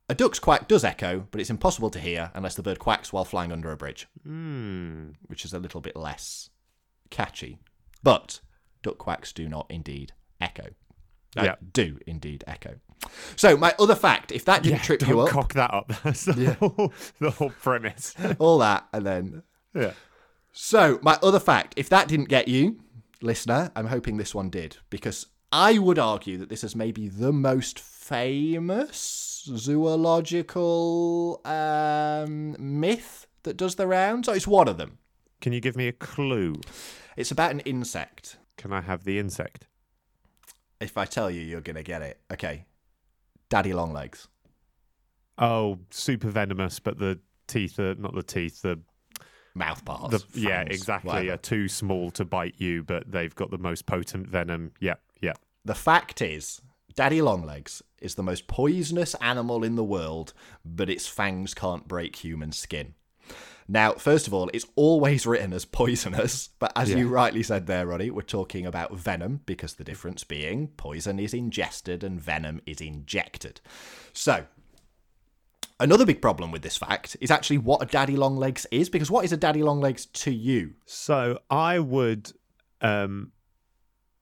[0.09, 3.23] a duck's quack does echo, but it's impossible to hear unless the bird quacks while
[3.23, 5.11] flying under a bridge Hmm.
[5.27, 6.49] which is a little bit less
[7.09, 7.59] catchy.
[8.01, 8.41] But
[8.81, 10.69] duck quacks do not indeed echo.
[11.37, 11.55] Uh, Yeah.
[11.71, 12.75] Do indeed echo.
[13.35, 15.87] So, my other fact, if that didn't trip Don't you up, cock that up.
[16.03, 18.13] That's the, whole, the whole premise.
[18.39, 19.43] all that, and then.
[19.75, 19.91] Yeah.
[20.55, 22.79] So, my other fact, if that didn't get you,
[23.21, 27.33] listener, I'm hoping this one did, because I would argue that this is maybe the
[27.33, 34.29] most famous zoological um, myth that does the rounds.
[34.29, 34.99] Oh, it's one of them.
[35.41, 36.61] Can you give me a clue?
[37.17, 38.37] It's about an insect.
[38.55, 39.67] Can I have the insect?
[40.79, 42.19] If I tell you, you're going to get it.
[42.31, 42.65] Okay.
[43.49, 44.27] Daddy Longlegs.
[45.37, 48.61] Oh, super venomous, but the teeth are not the teeth.
[48.61, 48.79] The,
[49.55, 50.23] Mouth parts.
[50.23, 51.09] the yeah, exactly.
[51.09, 51.33] whatever.
[51.33, 54.71] Are too small to bite you, but they've got the most potent venom.
[54.79, 55.39] Yep, yep.
[55.63, 56.59] The fact is,
[56.95, 60.33] Daddy Longlegs is the most poisonous animal in the world,
[60.65, 62.95] but its fangs can't break human skin.
[63.67, 67.87] Now, first of all, it's always written as poisonous, but as you rightly said there,
[67.87, 72.81] Roddy, we're talking about venom because the difference being poison is ingested and venom is
[72.81, 73.61] injected.
[74.11, 74.45] So,
[75.79, 79.25] another big problem with this fact is actually what a daddy longlegs is, because what
[79.25, 80.73] is a daddy longlegs to you?
[80.86, 82.31] So I would,
[82.81, 83.31] um,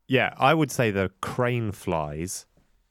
[0.07, 2.45] yeah, I would say they're crane flies,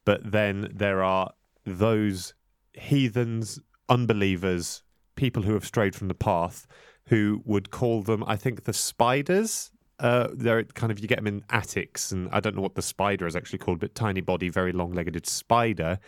[0.04, 1.32] but then there are
[1.64, 2.34] those
[2.72, 4.82] heathens, unbelievers,
[5.16, 6.66] people who have strayed from the path,
[7.08, 9.70] who would call them, I think, the spiders.
[9.98, 12.82] Uh, they're kind of you get them in attics, and I don't know what the
[12.82, 15.98] spider is actually called, but tiny body, very long-legged spider.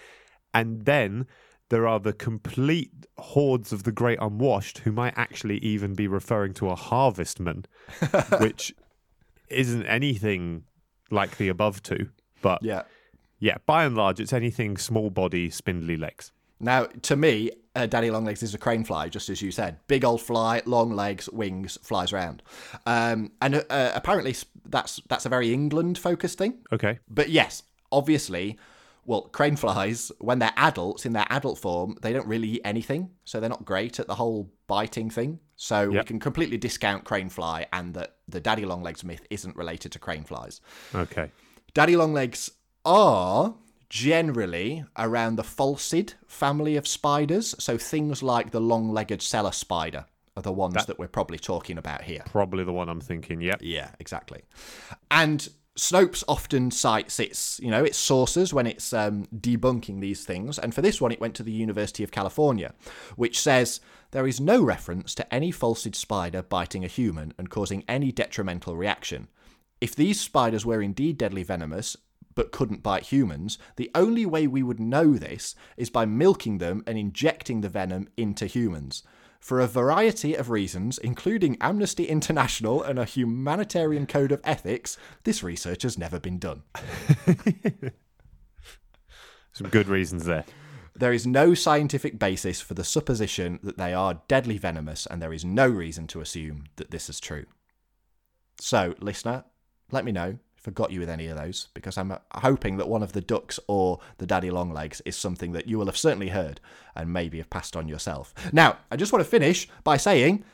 [0.54, 1.26] And then
[1.72, 6.52] there are the complete hordes of the great unwashed who might actually even be referring
[6.52, 7.64] to a harvestman,
[8.40, 8.74] which
[9.48, 10.64] isn't anything
[11.10, 12.10] like the above two.
[12.42, 12.82] But Yeah.
[13.38, 16.30] yeah, by and large, it's anything small body, spindly legs.
[16.60, 19.78] Now, to me, uh, daddy longlegs is a crane fly, just as you said.
[19.88, 22.42] Big old fly, long legs, wings, flies around.
[22.84, 26.58] Um, and uh, apparently, that's that's a very England-focused thing.
[26.70, 26.98] Okay.
[27.08, 28.58] But yes, obviously,
[29.04, 33.10] well, crane flies, when they're adults, in their adult form, they don't really eat anything.
[33.24, 35.40] So they're not great at the whole biting thing.
[35.56, 39.92] So we can completely discount crane fly and that the daddy longlegs myth isn't related
[39.92, 40.60] to crane flies.
[40.94, 41.30] Okay.
[41.74, 42.50] Daddy longlegs
[42.84, 43.54] are
[43.88, 47.54] generally around the pholcid family of spiders.
[47.58, 52.02] So things like the long-legged cellar spider are the ones that, we're probably talking about
[52.02, 52.22] here.
[52.30, 53.40] Probably the one I'm thinking.
[53.40, 53.56] yeah.
[53.60, 54.42] Yeah, exactly.
[55.10, 60.58] And Snopes often cites its, you know, its sources when it's um, debunking these things.
[60.58, 62.74] And for this one, it went to the University of California,
[63.16, 63.80] which says
[64.10, 68.76] there is no reference to any pholcid spider biting a human and causing any detrimental
[68.76, 69.28] reaction.
[69.80, 71.96] If these spiders were indeed deadly venomous
[72.34, 76.82] but couldn't bite humans, the only way we would know this is by milking them
[76.86, 79.02] and injecting the venom into humans.
[79.42, 85.42] For a variety of reasons, including Amnesty International and a humanitarian code of ethics, this
[85.42, 86.62] research has never been done.
[89.52, 90.44] Some good reasons there.
[90.94, 95.32] There is no scientific basis for the supposition that they are deadly venomous, and there
[95.32, 97.46] is no reason to assume that this is true.
[98.60, 99.42] So, listener,
[99.90, 102.88] let me know if I got you with any of those, because I'm hoping that
[102.88, 106.28] one of the ducks or the daddy longlegs is something that you will have certainly
[106.28, 106.60] heard
[106.94, 108.32] and maybe have passed on yourself.
[108.52, 110.44] Now, I just want to finish by saying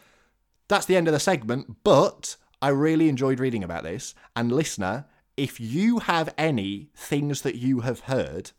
[0.66, 4.14] that's the end of the segment, but I really enjoyed reading about this.
[4.35, 5.05] And, listener,
[5.37, 8.53] if you have any things that you have heard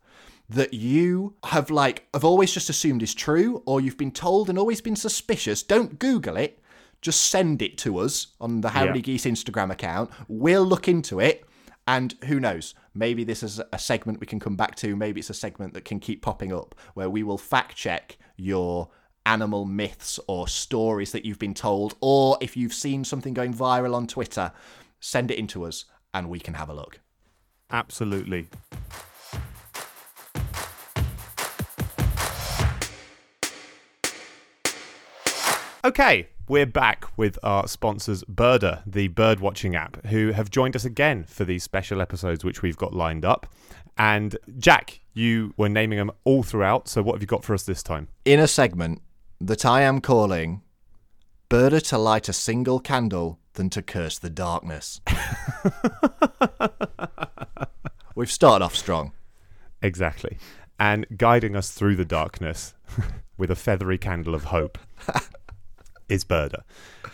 [0.49, 4.57] that you have like have always just assumed is true or you've been told and
[4.57, 6.59] always been suspicious don't google it
[7.01, 9.03] just send it to us on the how many Yeah.
[9.03, 11.45] geese instagram account we'll look into it
[11.87, 15.29] and who knows maybe this is a segment we can come back to maybe it's
[15.29, 18.89] a segment that can keep popping up where we will fact check your
[19.25, 23.93] animal myths or stories that you've been told or if you've seen something going viral
[23.95, 24.51] on twitter
[24.99, 26.99] send it in to us and we can have a look
[27.71, 28.47] Absolutely.
[35.85, 40.83] Okay, we're back with our sponsors, Birda, the bird watching app, who have joined us
[40.83, 43.45] again for these special episodes which we've got lined up.
[43.97, 47.63] And Jack, you were naming them all throughout, so what have you got for us
[47.63, 48.07] this time?
[48.25, 49.01] in a segment
[49.39, 50.61] that I am calling
[51.49, 55.01] Birda to light a single candle than to curse the darkness.
[58.15, 59.13] We've started off strong.
[59.81, 60.37] Exactly.
[60.79, 62.73] And guiding us through the darkness
[63.37, 64.77] with a feathery candle of hope
[66.09, 66.63] is Birda.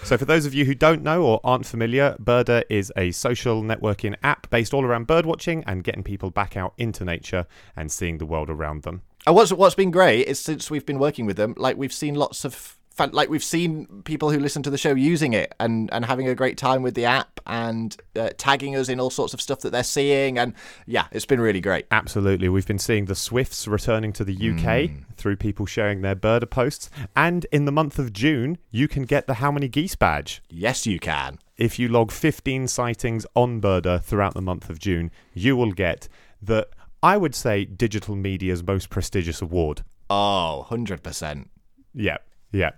[0.03, 3.62] So, for those of you who don't know or aren't familiar, Birda is a social
[3.62, 8.17] networking app based all around birdwatching and getting people back out into nature and seeing
[8.17, 9.01] the world around them.
[9.25, 12.15] And what's what's been great is since we've been working with them, like we've seen
[12.15, 15.89] lots of fan, like we've seen people who listen to the show using it and
[15.93, 19.34] and having a great time with the app and uh, tagging us in all sorts
[19.34, 20.53] of stuff that they're seeing and
[20.88, 21.86] yeah, it's been really great.
[21.91, 22.49] Absolutely.
[22.49, 26.89] We've been seeing the Swifts returning to the UK through people sharing their Birda posts.
[27.15, 30.41] And in the month of June, you can get the How Many Geese badge.
[30.49, 31.38] Yes, you can.
[31.58, 36.08] if you log 15 sightings on Birda throughout the month of June, you will get
[36.41, 36.67] the,
[37.03, 39.84] I would say, digital media's most prestigious award.
[40.10, 41.45] Oh, 100%.
[41.93, 42.17] Yeah,
[42.55, 42.71] yeah.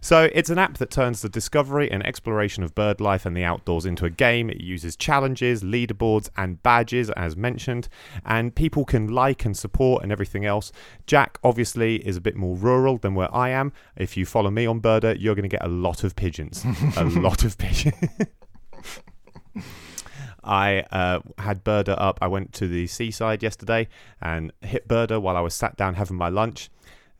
[0.00, 3.44] So it's an app that turns the discovery and exploration of bird life and the
[3.44, 4.48] outdoors into a game.
[4.48, 7.88] It uses challenges, leaderboards, and badges, as mentioned,
[8.24, 10.72] and people can like and support and everything else.
[11.06, 13.72] Jack obviously is a bit more rural than where I am.
[13.96, 16.64] If you follow me on Birda, you're going to get a lot of pigeons,
[16.96, 17.94] a lot of pigeons.
[20.42, 22.18] I uh, had Birda up.
[22.22, 23.88] I went to the seaside yesterday
[24.22, 26.70] and hit Birda while I was sat down having my lunch.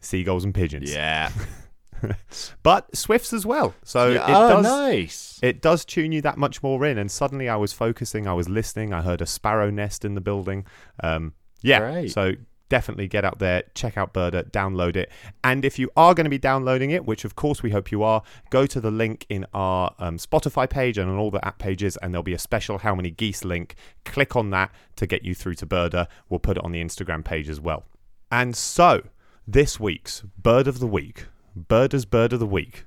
[0.01, 1.31] Seagulls and pigeons Yeah.
[2.63, 3.75] but Swifts as well.
[3.83, 5.39] So Yeah, it oh, does nice.
[5.43, 6.99] it does tune you that much more in.
[6.99, 10.21] And suddenly I was focusing, I was listening, I heard a sparrow nest in the
[10.21, 10.67] building.
[11.03, 12.13] Um, yeah, Great.
[12.13, 12.33] so
[12.69, 15.11] definitely get out there, check out Birda, download it,
[15.43, 18.03] and if you are going to be downloading it, which of course we hope you
[18.03, 21.59] are, go to the link in our um, Spotify page and on all the app
[21.59, 23.75] pages, and there'll be a special How Many Geese link.
[24.05, 26.09] Click on that to get you through to Birda.
[26.29, 27.85] We'll put it on the Instagram page as well.
[28.31, 29.03] And so
[29.47, 31.27] this week's Bird of the Week,
[31.59, 32.85] Birda's Bird of the Week,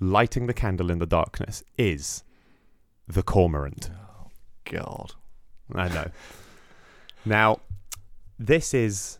[0.00, 2.22] lighting the candle in the darkness is
[3.08, 3.90] the cormorant.
[3.92, 4.28] Oh,
[4.64, 5.12] God.
[5.74, 6.10] I know.
[7.24, 7.60] now,
[8.38, 9.18] this is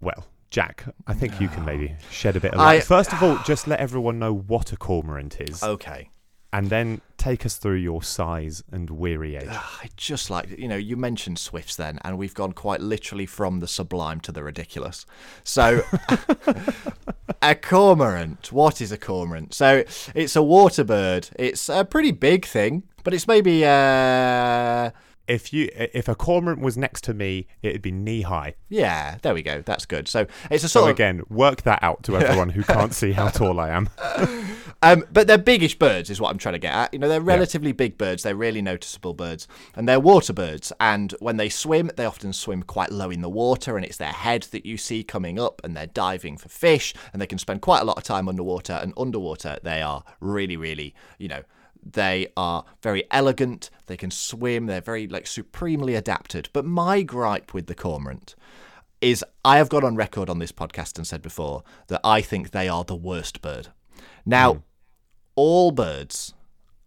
[0.00, 0.84] well, Jack.
[1.06, 2.76] I think you can maybe shed a bit of light.
[2.76, 6.10] I- First of all, just let everyone know what a cormorant is, Okay.
[6.52, 9.48] And then take us through your size and weary age.
[9.48, 13.60] I just like you know you mentioned Swifts then, and we've gone quite literally from
[13.60, 15.06] the sublime to the ridiculous.
[15.44, 15.82] So,
[17.42, 18.52] a cormorant.
[18.52, 19.54] What is a cormorant?
[19.54, 19.84] So
[20.14, 21.30] it's a water bird.
[21.38, 24.90] It's a pretty big thing, but it's maybe uh
[25.28, 28.54] If you, if a cormorant was next to me, it'd be knee high.
[28.68, 29.18] yeah.
[29.22, 29.62] There we go.
[29.62, 30.08] That's good.
[30.08, 33.12] So it's a So sort of again, work that out to everyone who can't see
[33.12, 33.88] how tall I am.
[34.84, 36.92] Um, but they're biggish birds, is what I'm trying to get at.
[36.92, 38.24] You know, they're relatively big birds.
[38.24, 40.72] They're really noticeable birds, and they're water birds.
[40.80, 44.08] And when they swim, they often swim quite low in the water, and it's their
[44.08, 47.60] head that you see coming up, and they're diving for fish, and they can spend
[47.62, 48.72] quite a lot of time underwater.
[48.72, 51.42] And underwater, they are really, really, you know.
[51.82, 53.70] They are very elegant.
[53.86, 54.66] They can swim.
[54.66, 56.48] They're very like supremely adapted.
[56.52, 58.34] But my gripe with the cormorant
[59.00, 62.50] is I have got on record on this podcast and said before that I think
[62.50, 63.68] they are the worst bird.
[64.24, 64.60] Now, hmm.
[65.34, 66.34] all birds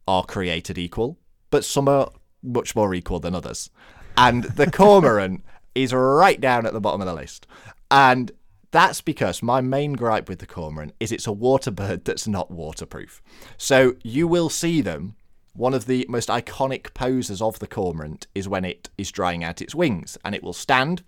[0.08, 1.18] are created equal,
[1.50, 2.10] but some are
[2.42, 3.70] much more equal than others.
[4.18, 5.44] And the cormorant
[5.76, 7.48] is right down at the bottom of the list.
[7.92, 8.32] And
[8.76, 12.52] That's because my main gripe with the cormorant is it's a water bird that's not
[12.52, 13.22] waterproof.
[13.56, 15.16] So you will see them.
[15.54, 19.62] One of the most iconic poses of the cormorant is when it is drying out
[19.62, 21.04] its wings, and it will stand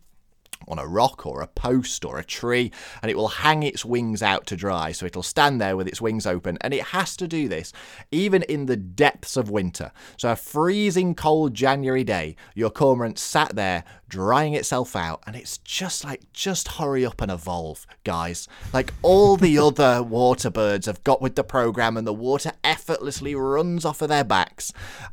[0.67, 4.23] on a rock or a post or a tree and it will hang its wings
[4.23, 4.91] out to dry.
[4.91, 7.73] So it'll stand there with its wings open and it has to do this
[8.11, 9.91] even in the depths of winter.
[10.17, 15.57] So a freezing cold January day, your cormorant sat there drying itself out and it's
[15.59, 21.03] just like just hurry up and evolve guys like all the other water birds have
[21.03, 24.71] got with the program and the water effortlessly runs off of their backs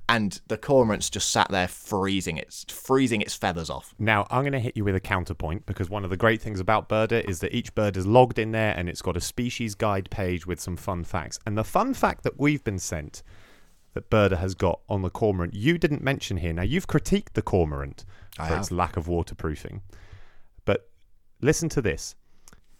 [0.08, 4.52] and the cormorant's just sat there freezing its freezing its feathers off Now, I'm going
[4.52, 7.40] to hit you with a counterpoint because one of the great things about Birda is
[7.40, 10.60] that each bird is logged in there and it's got a species guide page with
[10.60, 11.38] some fun facts.
[11.46, 13.22] And the fun fact that we've been sent
[13.94, 16.52] that Birda has got on the cormorant, you didn't mention here.
[16.52, 18.04] Now, you've critiqued the cormorant
[18.38, 18.58] I for ah.
[18.58, 19.82] its lack of waterproofing.
[20.64, 20.88] But
[21.40, 22.14] listen to this.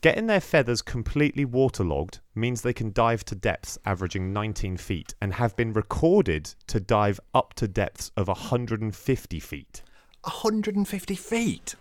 [0.00, 5.32] Getting their feathers completely waterlogged means they can dive to depths averaging 19 feet and
[5.34, 9.82] have been recorded to dive up to depths of 150 feet.
[10.22, 11.74] 150 feet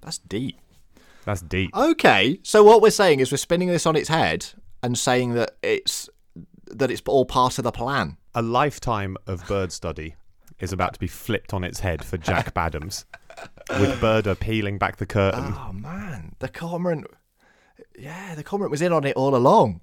[0.00, 0.58] that's deep
[1.24, 1.76] That's deep.
[1.76, 4.46] Okay, so what we're saying is we're spinning this on its head
[4.82, 6.08] and saying that it's
[6.66, 8.16] that it's all part of the plan.
[8.34, 10.14] A lifetime of bird study
[10.60, 13.04] is about to be flipped on its head for Jack Baddams,
[13.78, 15.54] with Birda peeling back the curtain.
[15.56, 17.06] Oh man, the cormorant.
[17.98, 19.80] Yeah, the cormorant was in on it all along.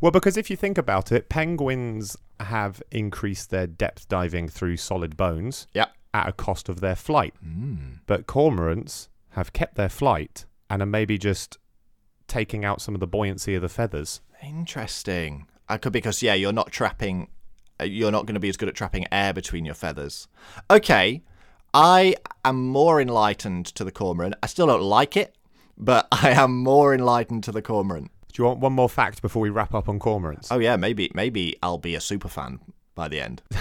[0.00, 5.16] Well, because if you think about it, penguins have increased their depth diving through solid
[5.16, 5.92] bones Yep.
[6.14, 7.34] at a cost of their flight.
[7.42, 7.76] Hmm.
[8.06, 11.58] But cormorants have kept their flight and are maybe just
[12.28, 14.20] taking out some of the buoyancy of the feathers.
[14.42, 15.46] Interesting.
[15.68, 17.28] I could because yeah, you're not trapping.
[17.80, 20.28] Uh, You're not going to be as good at trapping air between your feathers.
[20.70, 21.22] Okay,
[21.74, 24.34] I am more enlightened to the cormorant.
[24.42, 25.34] I still don't like it,
[25.76, 28.10] but I am more enlightened to the cormorant.
[28.32, 30.48] Do you want one more fact before we wrap up on cormorants?
[30.50, 32.60] Oh yeah, maybe maybe I'll be a super fan
[32.94, 33.42] by the end.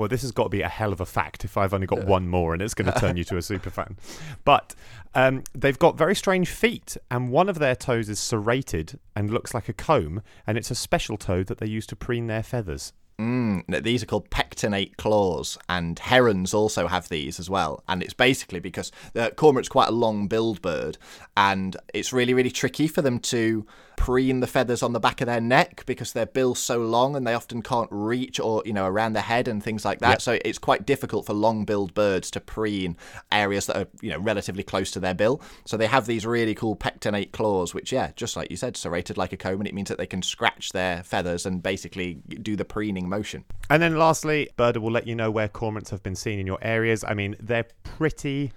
[0.00, 2.06] Well, this has got to be a hell of a fact if I've only got
[2.06, 3.98] one more and it's going to turn you to a super fan.
[4.46, 4.74] But
[5.14, 9.52] um, they've got very strange feet, and one of their toes is serrated and looks
[9.52, 12.94] like a comb, and it's a special toe that they use to preen their feathers.
[13.20, 17.84] Mm, these are called pectinate claws, and herons also have these as well.
[17.86, 20.96] And it's basically because the cormorant's quite a long-billed bird,
[21.36, 23.66] and it's really, really tricky for them to
[24.00, 27.26] preen the feathers on the back of their neck because their bill's so long, and
[27.26, 30.22] they often can't reach or you know around the head and things like that.
[30.22, 32.96] So it's quite difficult for long-billed birds to preen
[33.30, 35.42] areas that are you know relatively close to their bill.
[35.66, 39.18] So they have these really cool pectinate claws, which yeah, just like you said, serrated
[39.18, 42.56] like a comb, and it means that they can scratch their feathers and basically do
[42.56, 43.44] the preening motion.
[43.68, 46.58] And then lastly, Birda will let you know where cormorants have been seen in your
[46.62, 47.04] areas.
[47.04, 48.52] I mean, they're pretty,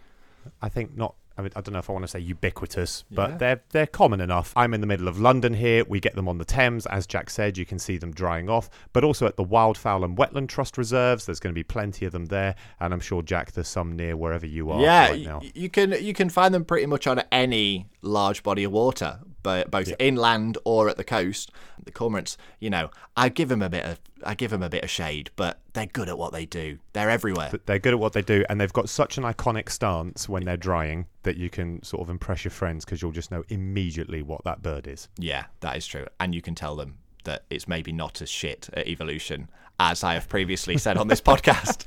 [0.62, 1.16] I think, not.
[1.38, 3.38] I, mean, I don't know if I want to say ubiquitous, but Yeah.
[3.38, 4.54] they're they're common enough.
[4.56, 5.84] I'm in the middle of London here.
[5.88, 7.58] We get them on the Thames, as Jack said.
[7.58, 11.26] You can see them drying off, but also at the Wildfowl and Wetland Trust reserves.
[11.26, 14.16] There's going to be plenty of them there, and I'm sure Jack, there's some near
[14.16, 15.42] wherever you are yeah, right now.
[15.56, 19.70] you can you can find them pretty much on any large body of water, but
[19.70, 21.52] both inland or at the coast.
[21.84, 24.84] The cormorants, you know, I give them a bit of I give them a bit
[24.84, 26.80] of shade, but they're good at what they do.
[26.94, 27.50] They're everywhere.
[27.52, 30.46] But they're good at what they do, and they've got such an iconic stance when
[30.46, 34.22] they're drying that you can sort of impress your friends because you'll just know immediately
[34.22, 35.10] what that bird is.
[35.18, 38.70] yeah, that is true, and you can tell them that it's maybe not as shit
[38.74, 41.86] at evolution as I have previously said on this podcast.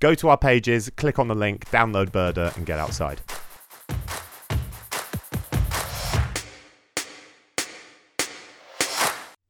[0.00, 3.20] Go to our pages, click on the link, download Birda, and get outside.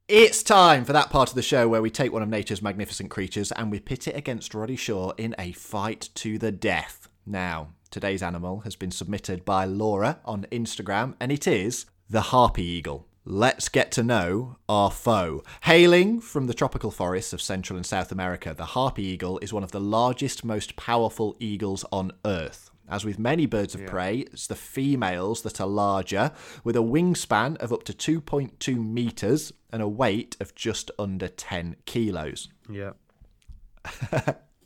[0.09, 3.09] It's time for that part of the show where we take one of nature's magnificent
[3.09, 7.09] creatures and we pit it against Roddy Shaw in a fight to the death.
[7.25, 12.65] Now, today's animal has been submitted by Laura on Instagram and it is the harpy
[12.65, 13.07] eagle.
[13.25, 15.45] Let's get to know our foe.
[15.63, 19.63] Hailing from the tropical forests of Central and South America, the harpy eagle is one
[19.63, 22.72] of the largest, most powerful eagles on Earth.
[22.89, 27.57] As with many birds of prey, it's the females that are larger, with a wingspan
[27.59, 32.49] of up to 2.2 meters and a weight of just under 10 kilos.
[32.71, 32.93] Yeah.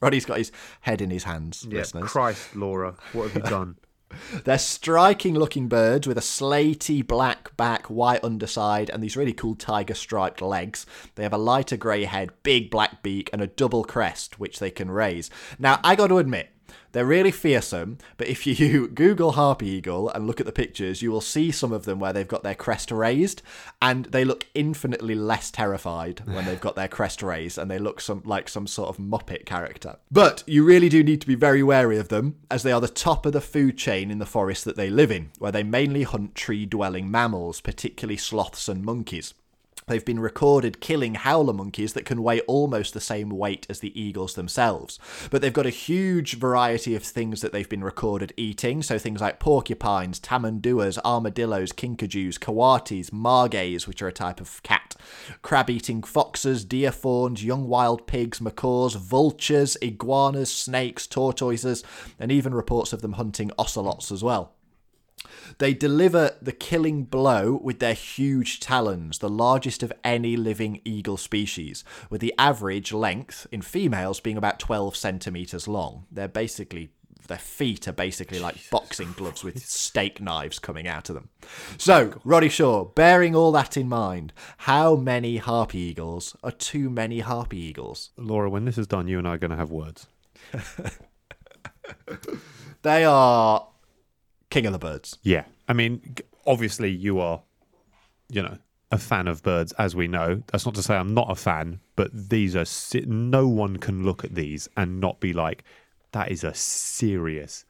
[0.01, 0.53] Roddy's got his
[0.83, 2.11] head in his hands, listeners.
[2.11, 3.77] Christ, Laura, what have you done?
[4.45, 9.55] They're striking looking birds with a slaty black back, white underside, and these really cool
[9.57, 10.87] tiger striped legs.
[11.15, 14.71] They have a lighter grey head, big black beak, and a double crest which they
[14.71, 15.31] can raise.
[15.59, 16.51] Now, I got to admit,
[16.93, 21.11] They're really fearsome, but if you Google harpy eagle and look at the pictures, you
[21.11, 23.43] will see some of them where they've got their crest raised,
[23.83, 28.01] and they look infinitely less terrified when they've got their crest raised, and they look
[28.01, 29.97] some like some sort of Muppet character.
[30.11, 32.89] But you really do need to be very wary of them, as they are the
[32.89, 36.03] top of the food chain in the forest that they live in, where they mainly
[36.03, 39.35] hunt tree-dwelling mammals, particularly sloths and monkeys.
[39.89, 43.97] They've been recorded killing howler monkeys that can weigh almost the same weight as the
[44.01, 44.99] eagles themselves.
[45.31, 48.83] But they've got a huge variety of things that they've been recorded eating.
[48.83, 54.97] So things like porcupines, tamanduas, armadillos, kinkajous, coatis, margays, which are a type of cat,
[55.43, 61.85] crab eating foxes, deer fawns, young wild pigs, macaws, vultures, iguanas, snakes, tortoises,
[62.19, 64.56] and even reports of them hunting ocelots as well.
[65.59, 71.17] They deliver the killing blow with their huge talons, the largest of any living eagle
[71.17, 76.07] species, with the average length in females being about 12 centimeters long.
[76.11, 76.91] They're basically
[77.29, 81.29] their feet are basically like boxing gloves with steak knives coming out of them.
[81.77, 87.19] So, Roddy Shaw, bearing all that in mind, how many harpy eagles are too many
[87.19, 88.11] harpy eagles?
[88.17, 90.07] Laura, when this is done, you and I are going to have words.
[92.87, 93.67] They are
[94.51, 95.19] king of the birds.
[95.23, 95.45] Yeah.
[95.69, 96.17] I mean,
[96.47, 97.43] obviously, you are,
[98.29, 98.59] you know,
[98.91, 100.43] a fan of birds, as we know.
[100.49, 102.65] That's not to say I'm not a fan, but these are,
[103.07, 105.65] no one can look at these and not be like,
[106.13, 107.65] that is a serious,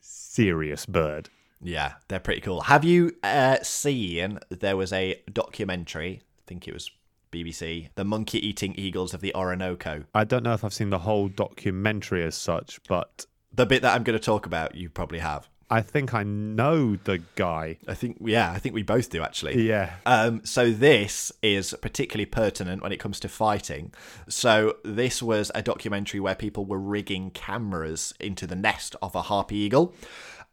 [0.00, 1.30] serious bird.
[1.60, 2.62] Yeah, they're pretty cool.
[2.62, 6.90] Have you uh, seen there was a documentary, I think it was
[7.30, 10.04] BBC, The Monkey Eating Eagles of the Orinoco.
[10.14, 13.94] I don't know if I've seen the whole documentary as such, but The bit that
[13.94, 15.48] I'm going to talk about, you probably have.
[15.72, 17.78] I think I know the guy.
[17.88, 19.66] I think, yeah, I think we both do actually.
[19.66, 19.94] Yeah.
[20.04, 23.94] Um, so this is particularly pertinent when it comes to fighting.
[24.28, 29.22] So this was a documentary where people were rigging cameras into the nest of a
[29.22, 29.94] harpy eagle,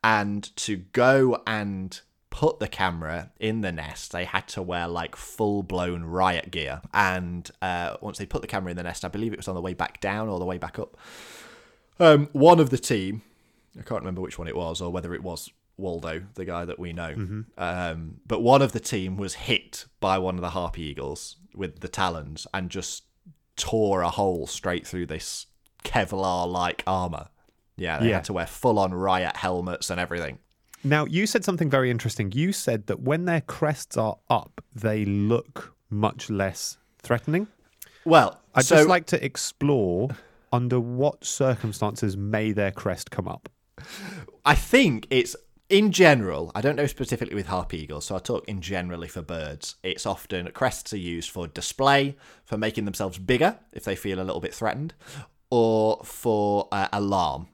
[0.01, 1.99] and to go and
[2.29, 6.81] put the camera in the nest, they had to wear like full blown riot gear.
[6.93, 9.55] And uh, once they put the camera in the nest, I believe it was on
[9.55, 10.95] the way back down or the way back up.
[11.99, 13.23] Um, one of the team,
[13.77, 16.79] I can't remember which one it was, or whether it was Waldo, the guy that
[16.79, 17.43] we know.
[17.57, 21.79] Um, but one of the team was hit by one of the harpy eagles with
[21.79, 23.03] the talons and just
[23.55, 25.45] tore a hole straight through this
[25.83, 27.27] Kevlar-like armor.
[27.77, 28.15] Yeah, they Yeah.
[28.15, 30.39] had to wear full-on riot helmets and everything.
[30.83, 32.31] Now, you said something very interesting.
[32.33, 37.47] You said that when their crests are up, they look much less threatening.
[38.05, 40.09] Well, I'd so just like to explore
[40.51, 43.49] under what circumstances may their crest come up.
[44.45, 45.35] I think it's
[45.69, 46.51] in general.
[46.55, 49.75] I don't know specifically with harpy eagles, so I talk in generally for birds.
[49.83, 54.23] It's often crests are used for display, for making themselves bigger if they feel a
[54.23, 54.95] little bit threatened,
[55.51, 57.47] or for uh, alarm,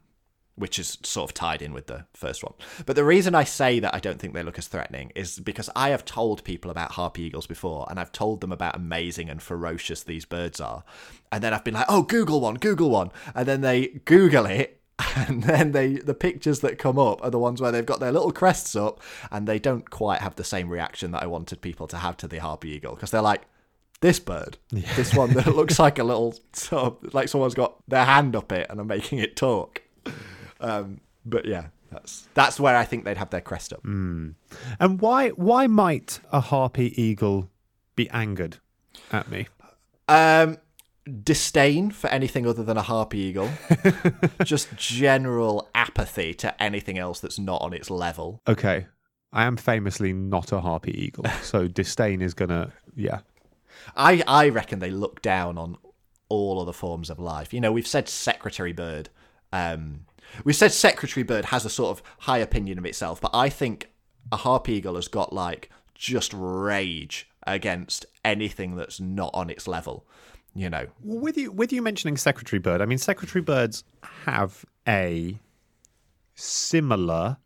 [0.55, 2.53] which is sort of tied in with the first one.
[2.85, 5.69] But the reason I say that I don't think they look as threatening is because
[5.75, 9.41] I have told people about harpy eagles before, and I've told them about amazing and
[9.41, 10.85] ferocious these birds are,
[11.33, 14.79] and then I've been like, "Oh, Google one, Google one," and then they Google it,
[15.15, 18.11] and then they the pictures that come up are the ones where they've got their
[18.11, 21.87] little crests up, and they don't quite have the same reaction that I wanted people
[21.87, 23.43] to have to the harpy eagle because they're like.
[24.01, 28.03] This bird, this one that looks like a little, sort of, like someone's got their
[28.03, 29.81] hand up it and are making it talk.
[30.59, 33.83] Um, but yeah, that's that's where I think they'd have their crest up.
[34.79, 37.49] And why why might a harpy eagle
[37.95, 38.57] be angered
[39.11, 39.47] at me?
[40.07, 40.57] Um,
[41.23, 43.49] disdain for anything other than a harpy eagle.
[44.43, 48.41] Just general apathy to anything else that's not on its level.
[48.47, 48.87] Okay.
[49.31, 53.19] I am famously not a harpy eagle, so disdain is gonna yeah.
[53.95, 55.77] I I reckon they look down on
[56.29, 57.53] all other forms of life.
[57.53, 59.09] You know, we've said secretary bird.
[59.51, 60.05] Um,
[60.45, 63.91] we've said secretary bird has a sort of high opinion of itself, but I think
[64.31, 70.07] a harpy eagle has got like just rage against anything that's not on its level.
[70.57, 73.83] You know, With you with you mentioning secretary bird, I mean secretary birds
[74.25, 75.37] have a
[76.33, 77.37] similar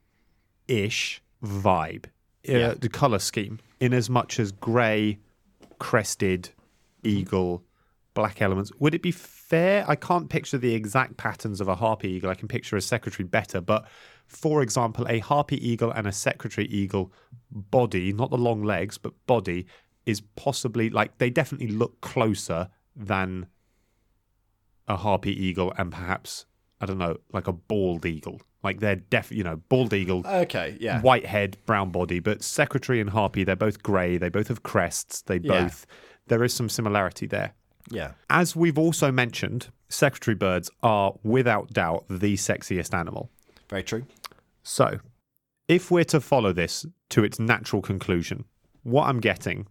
[0.68, 2.06] ish vibe.
[2.48, 5.20] Uh, the color scheme in as much as grey,
[5.80, 6.50] crested,
[7.04, 7.64] eagle,
[8.14, 8.72] black elements.
[8.80, 9.86] Would it be fair?
[9.88, 12.30] I can't picture the exact patterns of a harpy eagle.
[12.30, 13.88] I can picture a secretary better, but
[14.28, 17.12] for example, a harpy eagle and a secretary eagle
[17.52, 19.66] body, not the long legs, but body,
[20.06, 22.70] is possibly like they definitely look closer
[23.00, 23.48] than
[24.88, 26.46] a harpy eagle and perhaps
[26.82, 28.42] I don't know, like a bald eagle.
[28.64, 33.00] Like they're def, you know, bald eagle, okay, yeah, white head, brown body, but secretary
[33.02, 34.18] and harpy, they're both grey.
[34.18, 35.22] They both have crests.
[35.22, 35.64] They Yeah.
[35.64, 35.86] both.
[36.28, 37.54] There is some similarity there.
[37.90, 38.12] Yeah.
[38.30, 43.30] As we've also mentioned, secretary birds are without doubt the sexiest animal.
[43.70, 44.06] Very true.
[44.64, 45.00] So,
[45.68, 48.46] if we're to follow this to its natural conclusion,
[48.84, 49.68] what I'm getting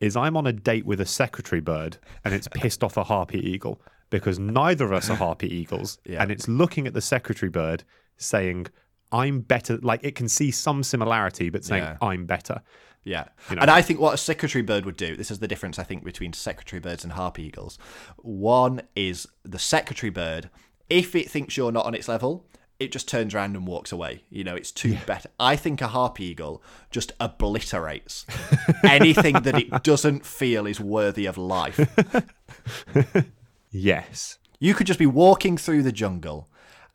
[0.00, 3.38] is I'm on a date with a secretary bird and it's pissed off a harpy
[3.38, 3.80] eagle
[4.10, 6.22] because neither of us are harpy eagles Yeah.
[6.22, 7.84] and it's looking at the secretary bird
[8.16, 8.66] saying,
[9.12, 9.76] I'm better.
[9.78, 11.96] Like it can see some similarity, but saying, Yeah.
[12.00, 12.62] I'm better.
[13.04, 13.24] Yeah.
[13.50, 13.58] know.
[13.60, 16.04] And I think what a secretary bird would do, this is the difference, I think,
[16.04, 17.78] between secretary birds and harpy eagles.
[18.18, 20.50] One is the secretary bird,
[20.88, 22.46] if it thinks you're not on its level,
[22.80, 24.24] it just turns around and walks away.
[24.30, 25.28] You know, it's too better.
[25.38, 28.26] I think a harpy eagle just obliterates
[28.84, 31.78] anything that it doesn't feel is worthy of life.
[33.70, 34.38] Yes.
[34.58, 36.48] You could just be walking through the jungle,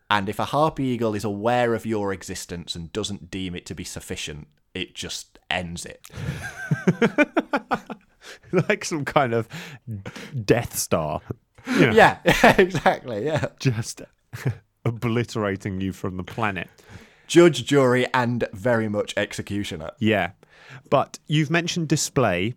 [0.10, 3.76] and if a harpy eagle is aware of your existence and doesn't deem it to
[3.76, 6.06] be sufficient, it just ends it.
[8.52, 9.48] like some kind of
[10.44, 11.22] Death Star.
[11.68, 12.20] You know, Yeah,
[12.58, 13.26] exactly.
[13.26, 13.48] Yeah.
[13.60, 14.02] Just
[14.86, 16.70] obliterating you from the planet.
[17.28, 19.92] Judge, jury, and very much executioner.
[20.00, 20.32] Yeah.
[20.90, 22.54] But you've mentioned display.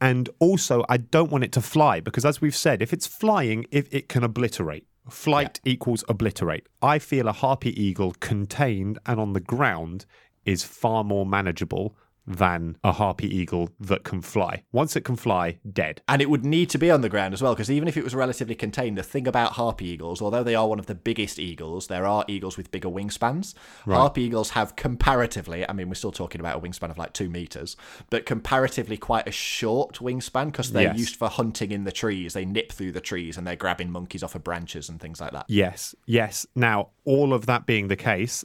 [0.00, 3.66] And also, I don't want it to fly because, as we've said, if it's flying,
[3.70, 4.86] if it can obliterate.
[5.08, 6.66] Flight equals obliterate.
[6.82, 10.04] I feel a harpy eagle contained and on the ground
[10.44, 11.96] is far more manageable
[12.26, 14.62] than a harpy eagle that can fly.
[14.72, 16.02] Once it can fly, dead.
[16.08, 18.04] And it would need to be on the ground as well, because even if it
[18.04, 21.38] was relatively contained, the thing about harpy eagles, although they are one of the biggest
[21.38, 23.54] eagles, there are eagles with bigger wingspans.
[23.84, 27.28] Harpy eagles have comparatively, I mean, we're still talking about a wingspan of like two
[27.28, 27.76] meters,
[28.10, 30.98] but comparatively quite a short wingspan because they're Yes.
[30.98, 32.32] used for hunting in the trees.
[32.32, 35.32] They nip through the trees and they're grabbing monkeys off of branches and things like
[35.32, 35.46] that.
[35.48, 36.46] Yes, yes.
[36.54, 38.44] Now, all of that being the case,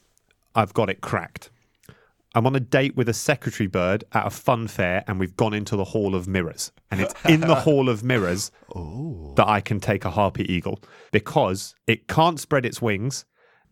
[0.56, 1.51] I've got it cracked.
[2.34, 5.54] I'm on a date with a secretary bird at a fun fair, and we've gone
[5.54, 6.72] into the Hall of Mirrors.
[6.90, 9.34] And it's in the Hall of Mirrors oh.
[9.36, 10.80] that I can take a harpy eagle
[11.12, 13.26] because it can't spread its wings,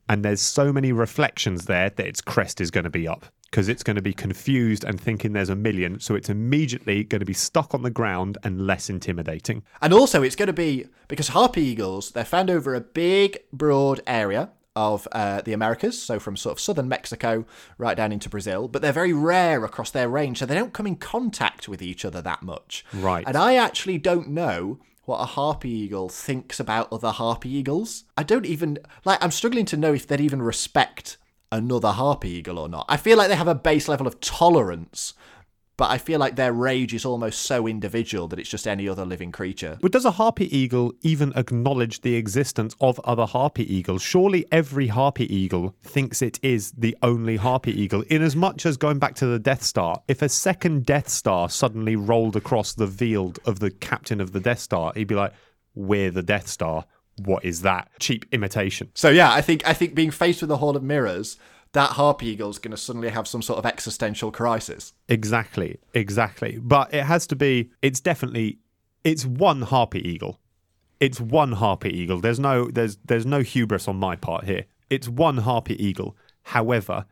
[0.10, 3.70] and there's so many reflections there that its crest is going to be up because
[3.70, 6.00] it's going to be confused and thinking there's a million.
[6.00, 9.64] So it's immediately going to be stuck on the ground and less intimidating.
[9.82, 14.02] And also, it's going to be because harpy eagles, they're found over a big, broad
[14.06, 17.46] area of uh, the Americas, so from sort of southern Mexico
[17.78, 20.88] right down into Brazil, but they're very rare across their range, so they don't come
[20.88, 22.86] in contact with each other that much.
[22.94, 23.26] Right.
[23.28, 28.06] And I actually don't know what a harpy eagle thinks about other harpy eagles.
[28.16, 31.18] I don't even, like, I'm struggling to know if they'd even respect
[31.52, 32.86] another harpy eagle or not.
[32.88, 35.14] I feel like they have a base level of tolerance.
[35.80, 39.06] But I feel like their rage is almost so individual that it's just any other
[39.06, 39.78] living creature.
[39.82, 44.02] But does a harpy eagle even acknowledge the existence of other harpy eagles?
[44.02, 48.76] Surely every harpy eagle thinks it is the only harpy eagle, in as much as
[48.76, 50.02] going back to the Death Star.
[50.10, 54.42] If a second Death Star suddenly rolled across the field of the captain of the
[54.42, 55.32] Death Star, he'd be like,
[55.76, 56.84] We're the Death Star.
[57.24, 57.90] What is that?
[58.02, 58.92] Cheap imitation.
[58.96, 61.38] So yeah, I think I think being faced with a hall of mirrors,
[61.74, 64.94] that harpy eagle's going to suddenly have some sort of existential crisis.
[65.08, 66.58] Exactly, exactly.
[66.62, 67.70] But it has to be.
[67.82, 68.60] It's definitely.
[69.04, 70.40] It's one harpy eagle.
[71.00, 72.20] It's one harpy eagle.
[72.20, 72.70] There's no.
[72.70, 74.66] There's there's no hubris on my part here.
[74.90, 76.18] It's one harpy eagle.
[76.44, 77.06] However,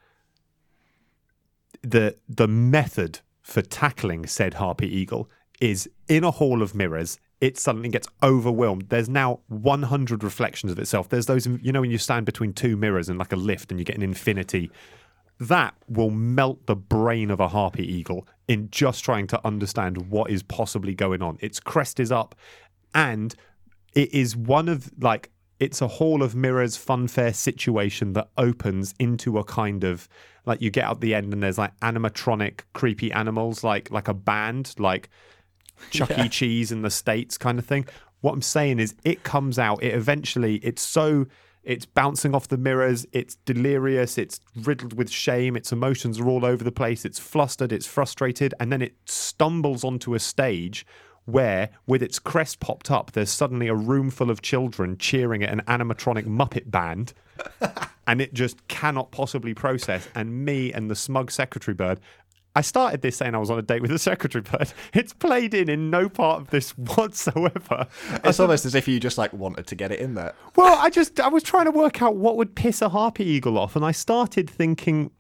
[1.83, 5.29] the the method for tackling said harpy eagle
[5.61, 7.19] is in a hall of mirrors.
[7.39, 8.89] It suddenly gets overwhelmed.
[8.89, 11.09] There's now 100 reflections of itself.
[11.09, 13.79] There's those, you know, when you stand between two mirrors and like a lift and
[13.79, 14.71] you get an infinity
[15.39, 20.31] that will melt the brain of a harpy eagle in just trying to understand what
[20.31, 21.37] is possibly going on.
[21.41, 22.35] Its crest is up,
[22.95, 23.35] and
[23.93, 29.37] it is one of like it's a hall of mirrors funfair situation that opens into
[29.37, 30.07] a kind of
[30.45, 34.13] like you get out the end and there's like animatronic creepy animals like like a
[34.13, 35.09] band like
[35.91, 36.29] Chuck E.
[36.29, 37.85] Cheese in the States kind of thing.
[38.21, 41.27] What I'm saying is it comes out, it eventually, it's so,
[41.63, 46.45] it's bouncing off the mirrors, it's delirious, it's riddled with shame, its emotions are all
[46.45, 50.85] over the place, it's flustered, it's frustrated, and then it stumbles onto a stage
[51.25, 55.51] where, with its crest popped up, there's suddenly a room full of children cheering at
[55.51, 57.13] an animatronic Muppet band.
[58.07, 60.07] and it just cannot possibly process.
[60.15, 61.99] And me and the smug secretary bird
[62.57, 64.73] I started this saying I was on a date with a secretary bird.
[64.93, 67.85] It's played in in no part of this whatsoever.
[68.23, 70.33] It's almost as if you just like wanted to get it in there.
[70.55, 73.59] Well, I just I was trying to work out what would piss a harpy eagle
[73.59, 75.11] off, and I started thinking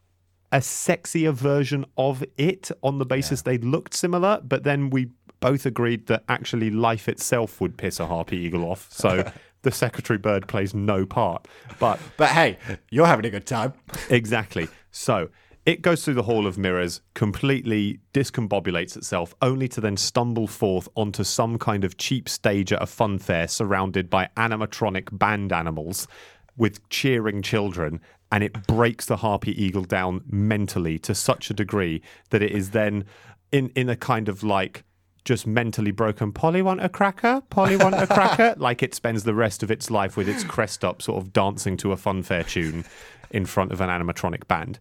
[0.51, 5.67] a sexier version of it on the basis they looked similar, but then we both
[5.67, 8.87] agreed that actually life itself would piss a harpy eagle off.
[8.89, 9.31] So
[9.61, 11.47] the secretary bird plays no part.
[11.77, 12.57] But But hey,
[12.89, 13.73] you're having a good time.
[14.09, 14.69] Exactly.
[14.89, 15.29] So
[15.67, 20.87] It goes through the Hall of Mirrors, completely discombobulates itself, only to then stumble forth
[20.95, 26.07] onto some kind of cheap stage at a fun fair surrounded by animatronic band animals
[26.55, 27.99] with cheering children.
[28.31, 32.69] And it breaks the Harpy Eagle down mentally to such a degree that it is
[32.69, 33.03] then
[33.51, 34.85] in, in a kind of like
[35.25, 36.31] just mentally broken.
[36.31, 37.43] Polly want a cracker?
[37.49, 38.55] Polly want a cracker?
[38.57, 41.75] like it spends the rest of its life with its crest up, sort of dancing
[41.75, 42.85] to a funfair tune
[43.31, 44.79] in front of an animatronic band.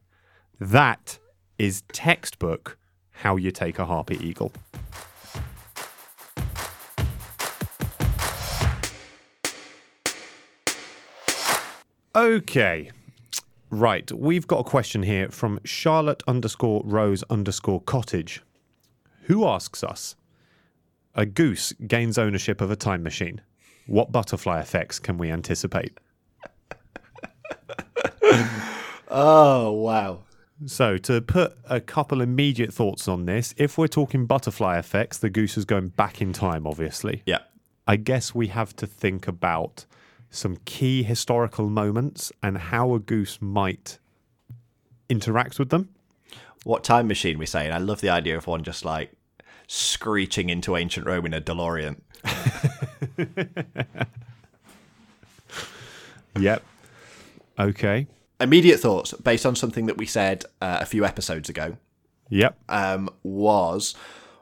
[0.58, 1.18] That
[1.58, 2.78] is textbook
[3.10, 4.52] how you take a harpy eagle.
[12.14, 12.90] Okay.
[13.68, 18.42] Right, we've got a question here from Charlotte underscore Rose underscore Cottage,
[19.22, 20.14] who asks us
[21.14, 23.42] A goose gains ownership of a time machine.
[23.86, 25.98] What butterfly effects can we anticipate?
[29.08, 30.18] Oh wow.
[30.64, 35.28] So, to put a couple immediate thoughts on this, if we're talking butterfly effects, the
[35.28, 37.22] goose is going back in time, obviously.
[37.26, 37.40] Yeah.
[37.86, 39.84] I guess we have to think about
[40.30, 43.98] some key historical moments and how a goose might
[45.08, 45.90] interact with them.
[46.64, 47.72] What time machine we saying?
[47.72, 49.12] I love the idea of one just like
[49.68, 52.00] screeching into ancient Rome in a DeLorean.
[56.38, 56.62] Yep.
[57.58, 58.06] Okay.
[58.40, 61.76] Immediate thoughts based on something that we said uh, a few episodes ago
[62.28, 62.58] Yep.
[62.68, 63.94] um, was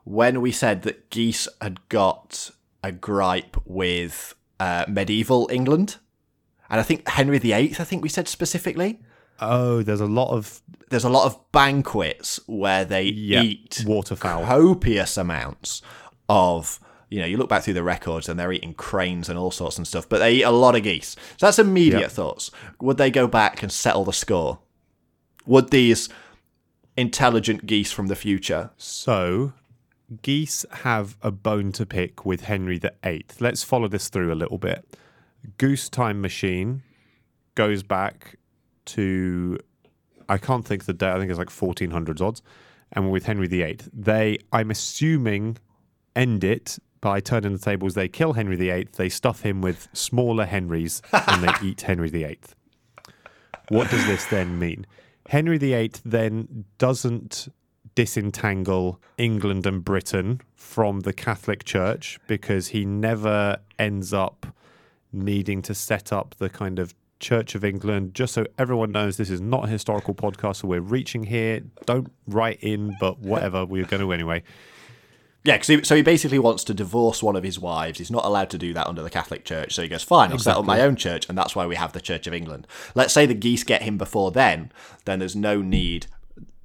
[0.05, 2.51] when we said that geese had got
[2.82, 5.97] a gripe with uh, medieval England.
[6.68, 9.01] And I think Henry VIII, I think we said specifically.
[9.40, 13.45] Oh, there's a lot of There's a lot of banquets where they Yep.
[13.45, 14.45] eat waterfowl.
[14.47, 15.82] copious amounts
[16.28, 16.80] of
[17.14, 19.76] you know you look back through the records and they're eating cranes and all sorts
[19.78, 22.10] and stuff but they eat a lot of geese so that's immediate Yep.
[22.10, 22.50] thoughts
[22.80, 24.58] would they go back and settle the score
[25.46, 26.08] would these
[26.96, 29.52] intelligent geese from the future So,
[30.22, 33.26] geese have a bone to pick with Henry VIII.
[33.40, 34.96] Let's follow this through a little bit.
[35.58, 36.82] Goose Time Machine
[37.54, 38.36] goes back
[38.86, 39.58] to,
[40.28, 42.42] I can't think of the date, I think it's like 1400s odds.
[42.92, 45.58] And with Henry VIII, they, I'm assuming,
[46.14, 47.92] end it by turning the tables.
[47.92, 52.38] They kill Henry VIII, they stuff him with smaller Henrys, and they eat Henry VIII.
[53.68, 54.86] What does this then mean?
[55.28, 57.48] Henry VIII then doesn't
[57.94, 64.46] disentangle England and Britain from the Catholic Church because he never ends up
[65.12, 68.14] needing to set up the kind of Church of England.
[68.14, 71.61] Just so everyone knows, this is not a historical podcast, so we're reaching here.
[71.84, 74.42] Don't write in, but whatever, we're going to anyway.
[75.45, 77.99] Yeah he, so he basically wants to divorce one of his wives.
[77.99, 79.74] He's not allowed to do that under the catholic church.
[79.74, 81.92] So he goes fine i'll set up my own church and that's why we have
[81.92, 82.66] the church of england.
[82.95, 84.72] Let's say the geese get him before then
[85.05, 86.07] then there's no need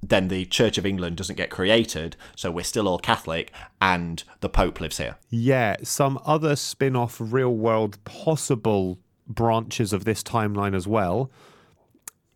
[0.02, 4.48] then the church of england doesn't get created so we're still all catholic and the
[4.48, 5.16] pope lives here.
[5.28, 11.30] Yeah, some other spin off real world possible branches of this timeline as well.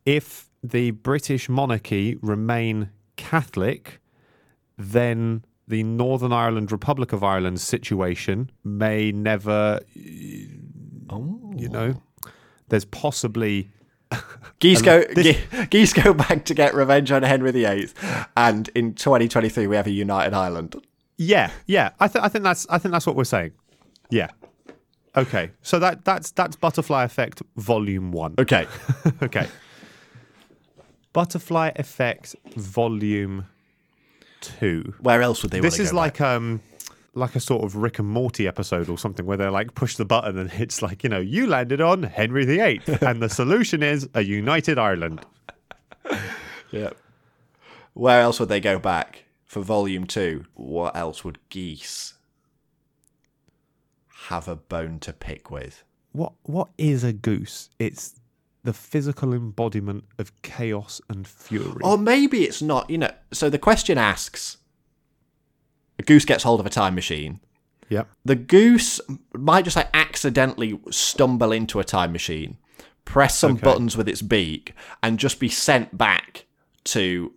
[0.07, 4.01] If the British monarchy remain Catholic,
[4.79, 12.01] then the Northern Ireland Republic of Ireland situation may never, you know,
[12.69, 13.71] there's possibly
[14.59, 15.39] Geese go ge-
[15.71, 17.89] geese go back to get revenge on Henry VIII,
[18.37, 20.77] and in 2023 we have a united Ireland.
[21.17, 21.91] Yeah, yeah.
[22.01, 23.53] I think I think that's I think that's what we're saying.
[24.11, 24.29] Yeah.
[25.17, 25.51] Okay.
[25.63, 28.35] So that that's that's Butterfly Effect Volume One.
[28.39, 28.67] Okay,
[29.23, 29.49] okay.
[31.13, 33.47] Butterfly Effect Volume
[34.59, 34.95] Two.
[35.01, 35.61] where else would they?
[35.61, 36.37] This is go like back?
[36.37, 36.61] um
[37.15, 40.05] like a sort of Rick and Morty episode or something where they like push the
[40.05, 44.09] button and it's like you know you landed on Henry VIII and the solution is
[44.15, 45.25] a united Ireland.
[46.71, 46.91] yeah.
[47.95, 50.47] Where else would they go back for Volume Two?
[50.55, 52.15] What else would geese
[54.27, 55.85] have a bone to pick with?
[56.13, 57.71] What what is a goose?
[57.79, 58.15] It's
[58.65, 61.81] the physical embodiment of chaos and fury.
[61.83, 62.91] Or maybe it's not.
[62.91, 63.11] You know.
[63.33, 64.57] So the question asks:
[65.99, 67.41] A goose gets hold of a time machine.
[67.91, 68.09] Yep.
[68.25, 68.99] the goose
[69.35, 72.57] might just like accidentally stumble into a time machine,
[73.05, 73.61] press some Okay.
[73.63, 76.47] buttons with its beak, and just be sent back
[76.85, 77.33] to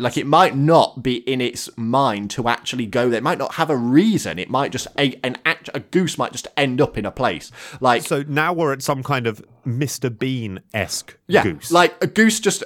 [0.00, 3.18] Like it might not be in its mind to actually go there.
[3.18, 4.38] It might not have a reason.
[4.38, 7.50] It might just a an act, a goose might just end up in a place.
[7.80, 10.16] Like So now we're at some kind of Mr.
[10.16, 11.70] Bean esque yeah, goose.
[11.70, 12.64] like a goose just.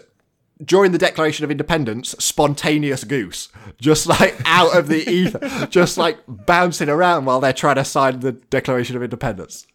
[0.64, 6.18] During the Declaration of Independence, spontaneous goose, just like out of the ether, just like
[6.26, 9.66] bouncing around while they're trying to sign the Declaration of Independence.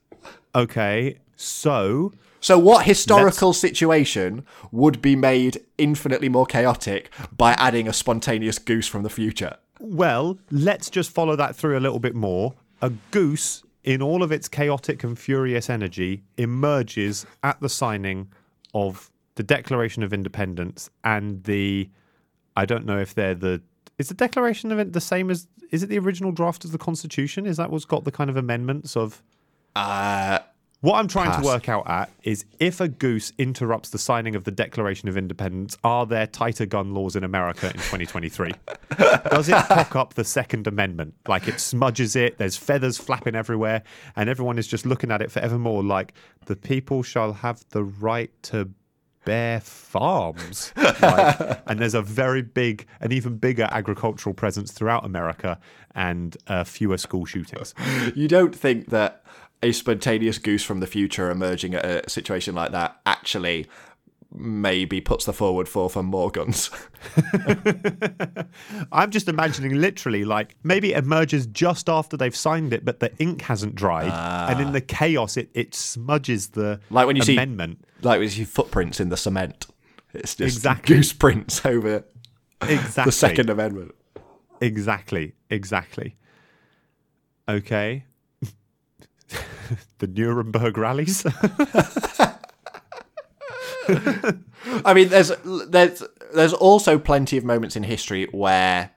[0.56, 7.94] okay, so So, what historical situation would be made infinitely more chaotic by adding a
[7.94, 9.58] spontaneous goose from the future?
[9.80, 12.56] Well, let's just follow that through a little bit more.
[12.82, 18.32] A goose, in all of its chaotic and furious energy, emerges at the signing
[18.74, 21.90] of the Declaration of Independence and the.
[22.58, 23.62] I don't know if they're the.
[24.00, 25.48] Is the Declaration of it the same as.
[25.70, 27.46] Is it the original draft of the Constitution?
[27.46, 29.22] Is that what's got the kind of amendments of.
[29.76, 30.40] Uh,
[30.82, 31.42] What I'm trying Pass.
[31.42, 35.16] to work out at is if a goose interrupts the signing of the Declaration of
[35.16, 38.52] Independence, are there tighter gun laws in America in 2023?
[39.30, 41.14] Does it cock up the Second Amendment?
[41.28, 43.84] Like it smudges it, there's feathers flapping everywhere,
[44.16, 46.16] and everyone is just looking at it forevermore like
[46.48, 48.68] the people shall have the right to
[49.24, 50.74] bear farms.
[50.76, 55.60] Like, and there's a very big, an even bigger agricultural presence throughout America
[55.94, 57.76] and uh, fewer school shootings.
[58.16, 59.24] you don't think that
[59.64, 63.68] a spontaneous goose from the future emerging at a situation like that actually
[64.34, 66.70] maybe puts the forward four for more guns?
[68.92, 73.12] I'm just imagining literally like maybe it emerges just after they've signed it, but the
[73.18, 74.12] ink hasn't dried,
[74.52, 74.72] and in ah.
[74.72, 77.86] the chaos, it, it smudges the Like when you see- amendment.
[78.02, 79.68] like with your footprints in the cement.
[80.14, 80.96] It's just Exactly.
[80.98, 82.04] goose prints over
[82.62, 83.96] exactly the Second Amendment.
[84.60, 86.16] exactly exactly.
[87.48, 88.06] Okay.
[90.00, 91.26] the Nuremberg rallies.
[94.86, 96.04] I mean, there's there's
[96.34, 98.92] there's also plenty of moments in history where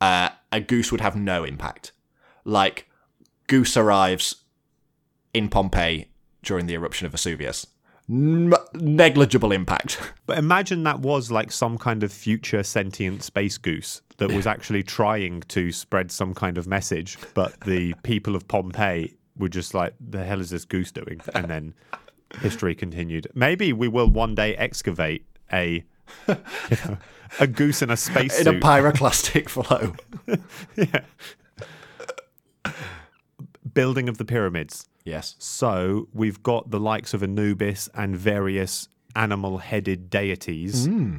[0.00, 1.92] uh, a goose would have no impact.
[2.44, 2.88] Like
[3.46, 4.36] goose arrives
[5.34, 6.08] in Pompeii
[6.42, 7.66] during the eruption of Vesuvius.
[8.10, 9.98] N- negligible impact.
[10.26, 14.82] But imagine that was like some kind of future sentient space goose that was actually
[14.82, 19.94] trying to spread some kind of message, but the people of Pompeii were just like,
[20.00, 21.20] the hell is this goose doing?
[21.34, 21.74] And then
[22.40, 23.28] history continued.
[23.34, 25.84] Maybe we will one day excavate a
[26.28, 26.28] you
[26.86, 26.98] know,
[27.40, 29.94] a goose in a space in a pyroclastic flow.
[33.74, 34.86] building of the pyramids.
[35.04, 35.36] Yes.
[35.38, 40.86] So we've got the likes of Anubis and various animal-headed deities.
[40.86, 41.18] Hmm.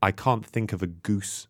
[0.00, 1.46] I can't think of a goose,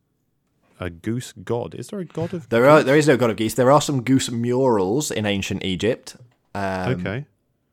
[0.85, 1.75] a goose god.
[1.75, 2.49] Is there a god of?
[2.49, 3.55] There are there is no god of geese.
[3.55, 6.17] There are some goose murals in ancient Egypt.
[6.55, 7.27] Um, okay,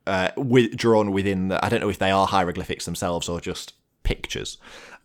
[0.10, 3.74] uh, with, drawn within the, I don't know if they are hieroglyphics themselves or just
[4.02, 4.58] pictures.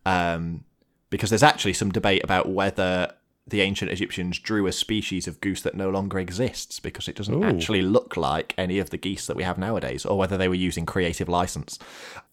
[0.07, 0.65] Um,
[1.11, 3.13] because there's actually some debate about whether
[3.47, 7.35] the ancient Egyptians drew a species of goose that no longer exists because it doesn't
[7.35, 7.45] Ooh.
[7.45, 10.55] actually look like any of the geese that we have nowadays, or whether they were
[10.55, 11.79] using creative license.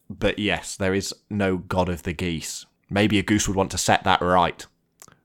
[0.08, 2.64] But yes, there is no god of the geese.
[2.88, 4.64] Maybe a goose would want to set that right.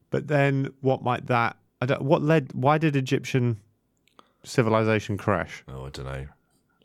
[0.09, 1.57] But then what might that?
[1.81, 2.53] I don't, what led?
[2.53, 3.57] Why did Egyptian
[4.43, 5.63] civilization crash?
[5.67, 6.27] Oh, I don't know.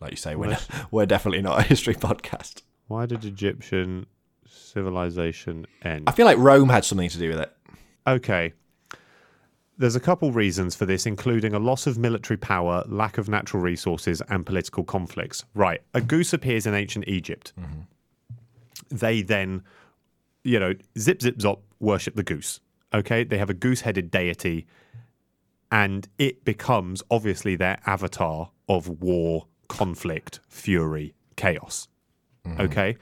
[0.00, 0.58] Like you say, we're,
[0.90, 2.62] we're definitely not a history podcast.
[2.88, 4.06] Why did Egyptian
[4.46, 6.08] civilization end?
[6.08, 7.52] I feel like Rome had something to do with it.
[8.06, 8.52] Okay.
[9.78, 13.62] There's a couple reasons for this, including a loss of military power, lack of natural
[13.62, 15.44] resources, and political conflicts.
[15.54, 15.80] Right.
[15.94, 17.52] A goose appears in ancient Egypt.
[17.58, 17.80] Mm-hmm.
[18.90, 19.62] They then,
[20.44, 22.60] you know, zip, zip, zop, worship the goose.
[22.94, 23.24] Okay.
[23.24, 24.66] They have a goose headed deity,
[25.70, 31.88] and it becomes obviously their avatar of war, conflict, fury, chaos.
[32.46, 32.60] Mm-hmm.
[32.60, 32.96] Okay.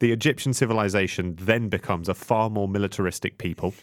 [0.00, 3.74] The Egyptian civilization then becomes a far more militaristic people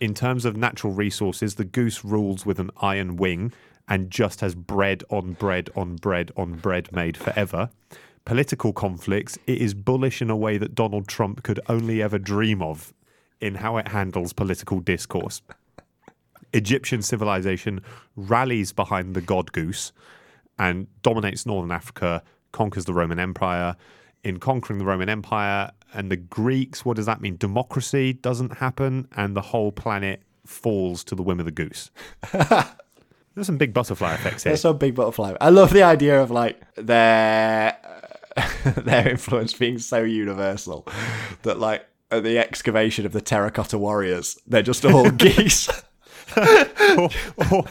[0.00, 3.52] in terms of natural resources, the goose rules with an iron wing
[3.88, 7.70] and just has bread on bread on bread on bread made forever.
[8.24, 12.62] Political conflicts, it is bullish in a way that Donald Trump could only ever dream
[12.62, 12.92] of
[13.40, 15.42] in how it handles political discourse.
[16.52, 17.80] Egyptian civilization
[18.16, 19.92] rallies behind the god goose
[20.58, 22.22] and dominates northern Africa,
[22.52, 23.76] conquers the Roman Empire.
[24.24, 27.36] In conquering the Roman Empire and the Greeks, what does that mean?
[27.36, 31.90] Democracy doesn't happen, and the whole planet falls to the whim of the goose.
[32.32, 34.50] There's some big butterfly effects here.
[34.50, 35.36] There's some big butterfly.
[35.40, 37.76] I love the idea of like their
[38.76, 40.86] their influence being so universal
[41.42, 45.68] that like at the excavation of the terracotta warriors, they're just all geese.
[46.36, 47.08] Or-
[47.50, 47.64] or-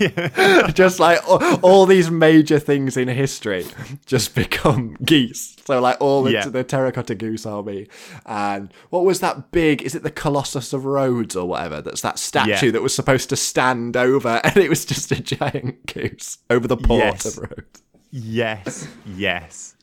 [0.00, 0.68] yeah.
[0.72, 3.66] just like all, all these major things in history
[4.06, 5.54] just become geese.
[5.66, 6.46] So like all the, Yeah.
[6.48, 7.88] the terracotta goose army,
[8.24, 9.82] and what was that big?
[9.82, 11.82] Is it the Colossus of Rhodes or whatever?
[11.82, 12.72] That's that statue Yeah.
[12.72, 16.78] that was supposed to stand over, and it was just a giant goose over the
[16.78, 17.26] port Yes.
[17.26, 17.82] of Rhodes.
[18.10, 19.76] Yes, yes,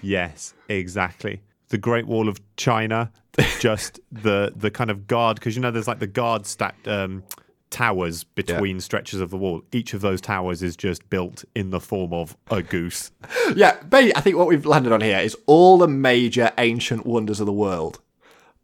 [0.00, 1.42] yes, exactly.
[1.68, 3.12] The Great Wall of China,
[3.60, 7.22] just the the kind of guard, because you know there's like the guard stacked um,
[7.70, 9.62] towers between stretches of the wall.
[9.72, 13.10] Each of those towers is just built in the form of a goose.
[13.56, 17.46] Yeah, I think what we've landed on here is all the major ancient wonders of
[17.46, 18.00] the world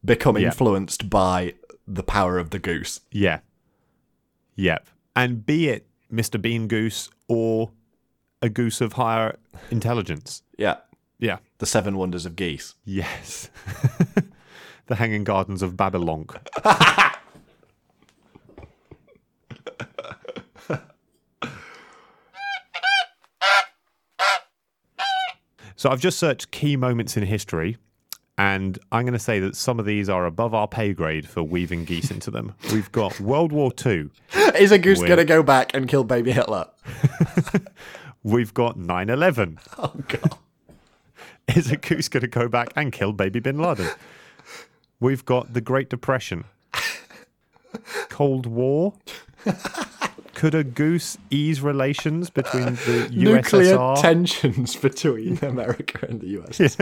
[0.04, 0.46] become Yeah.
[0.46, 1.54] influenced by
[1.86, 3.00] the power of the goose.
[3.10, 3.40] Yeah.
[4.56, 4.86] Yep.
[5.16, 6.40] And be it Mr.
[6.40, 7.70] Bean Goose or
[8.40, 9.36] a goose of higher
[9.70, 10.42] intelligence.
[10.56, 10.76] Yeah,
[11.18, 11.38] Yeah.
[11.58, 12.74] the seven wonders of geese.
[12.84, 13.50] Yes.
[14.89, 16.26] the Hanging Gardens of Babylon.
[25.76, 27.76] so I've just searched key moments in history,
[28.36, 31.43] and I'm going to say that some of these are above our pay grade for
[31.43, 32.55] weaving geese into them.
[32.72, 34.11] We've got World War II.
[34.59, 35.09] Is a goose Weird.
[35.09, 36.66] going to go back and kill baby Hitler?
[38.22, 39.59] We've got 9 11.
[39.78, 40.39] Oh, God.
[41.57, 43.89] Is a goose going to go back and kill baby bin Laden?
[45.01, 46.44] We've got the Great Depression,
[48.09, 48.94] Cold War.
[50.34, 53.11] Could a goose ease relations between the USSR?
[53.12, 54.01] Nuclear USSR?
[54.01, 56.78] tensions between America and the US.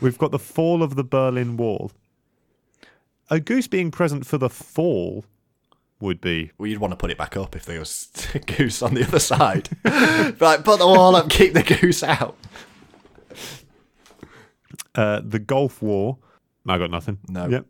[0.00, 1.90] We've got the fall of the Berlin Wall.
[3.30, 5.24] A goose being present for the fall
[6.00, 8.82] would be Well, you'd want to put it back up if there was a goose
[8.82, 9.68] on the other side.
[10.40, 12.36] like, put the wall up, keep the goose out.
[14.94, 16.18] uh, the Gulf War.
[16.68, 17.18] I got nothing.
[17.28, 17.48] No.
[17.48, 17.66] Yep.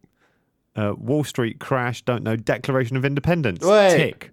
[0.76, 2.02] Uh, Wall Street crash.
[2.02, 2.36] Don't know.
[2.36, 3.64] Declaration of Independence.
[3.64, 3.96] Wait.
[3.96, 4.30] Tick.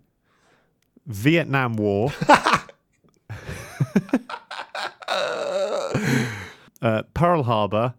[1.07, 2.11] Vietnam War.
[6.81, 7.93] uh, Pearl Harbor.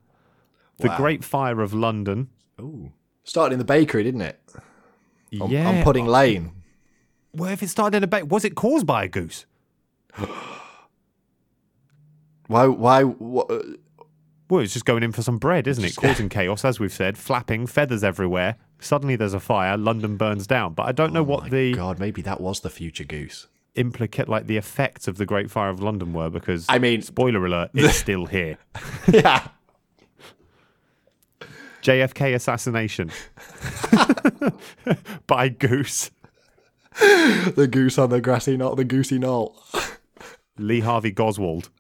[0.79, 0.97] The Wow.
[0.99, 2.29] Great Fire of London.
[2.61, 2.93] Ooh.
[3.25, 4.41] Started in the bakery, didn't it?
[5.41, 5.69] On, yeah.
[5.69, 6.53] on Pudding Lane.
[7.33, 9.47] Well, if it started in a ba- was it caused by a goose?
[12.47, 12.67] Why?
[12.67, 13.03] Why?
[13.03, 13.63] What, uh,
[14.49, 15.97] Well, it's just going in for some bread, isn't it?
[15.97, 18.57] Causing chaos, as we've said, flapping, feathers everywhere.
[18.79, 20.75] Suddenly there's a fire, London burns down.
[20.75, 23.03] But I don't know oh what Oh my the God, maybe that was the future
[23.05, 23.49] goose.
[23.75, 27.45] implicate, like the effects of the Great Fire of London were, because I mean- spoiler
[27.45, 28.59] alert, it's still here.
[29.13, 29.49] yeah.
[31.83, 33.11] JFK assassination
[35.27, 36.11] by goose.
[37.01, 39.57] The goose on the grassy knoll, the goosey knoll.
[40.59, 41.69] Lee Harvey Goswald.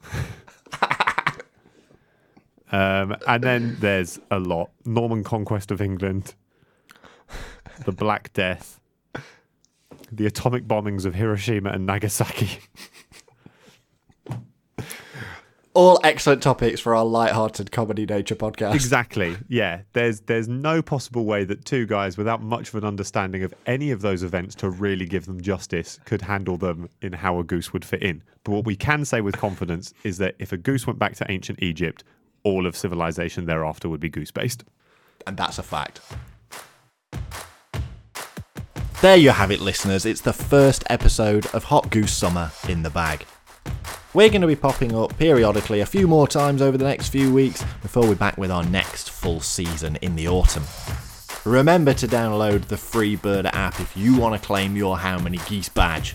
[2.72, 6.34] um, and then there's a lot Norman conquest of England,
[7.84, 8.80] the Black Death,
[10.10, 12.58] the atomic bombings of Hiroshima and Nagasaki.
[15.74, 18.74] All excellent topics for our light-hearted comedy nature podcast.
[18.74, 19.36] Exactly.
[19.46, 19.82] Yeah.
[19.92, 23.90] There's there's no possible way that two guys without much of an understanding of any
[23.90, 27.74] of those events to really give them justice could handle them in how a goose
[27.74, 28.22] would fit in.
[28.42, 31.30] But what we can say with confidence is that if a goose went back to
[31.30, 32.04] ancient Egypt,
[32.46, 34.62] all of civilization thereafter would be goose based.
[35.26, 36.00] and that's a fact.
[39.02, 40.06] There you have it, listeners.
[40.06, 43.26] It's the first episode of Hot Goose Summer in the bag.
[44.14, 47.34] We're going to be popping up periodically a few more times over the next few
[47.34, 50.64] weeks before we're back with our next full season in the autumn.
[51.44, 55.38] Remember to download the free Birda app if you want to claim your How Many
[55.48, 56.14] Geese badge.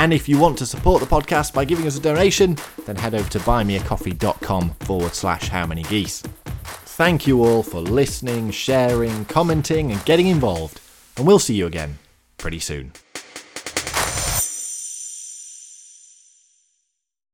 [0.00, 3.14] And if you want to support the podcast by giving us a donation, then head
[3.14, 6.22] over to buymeacoffee.com forward slash how many geese.
[6.22, 10.80] Thank you all for listening, sharing, commenting, and getting involved.
[11.18, 11.98] And we'll see you again
[12.38, 12.92] pretty soon.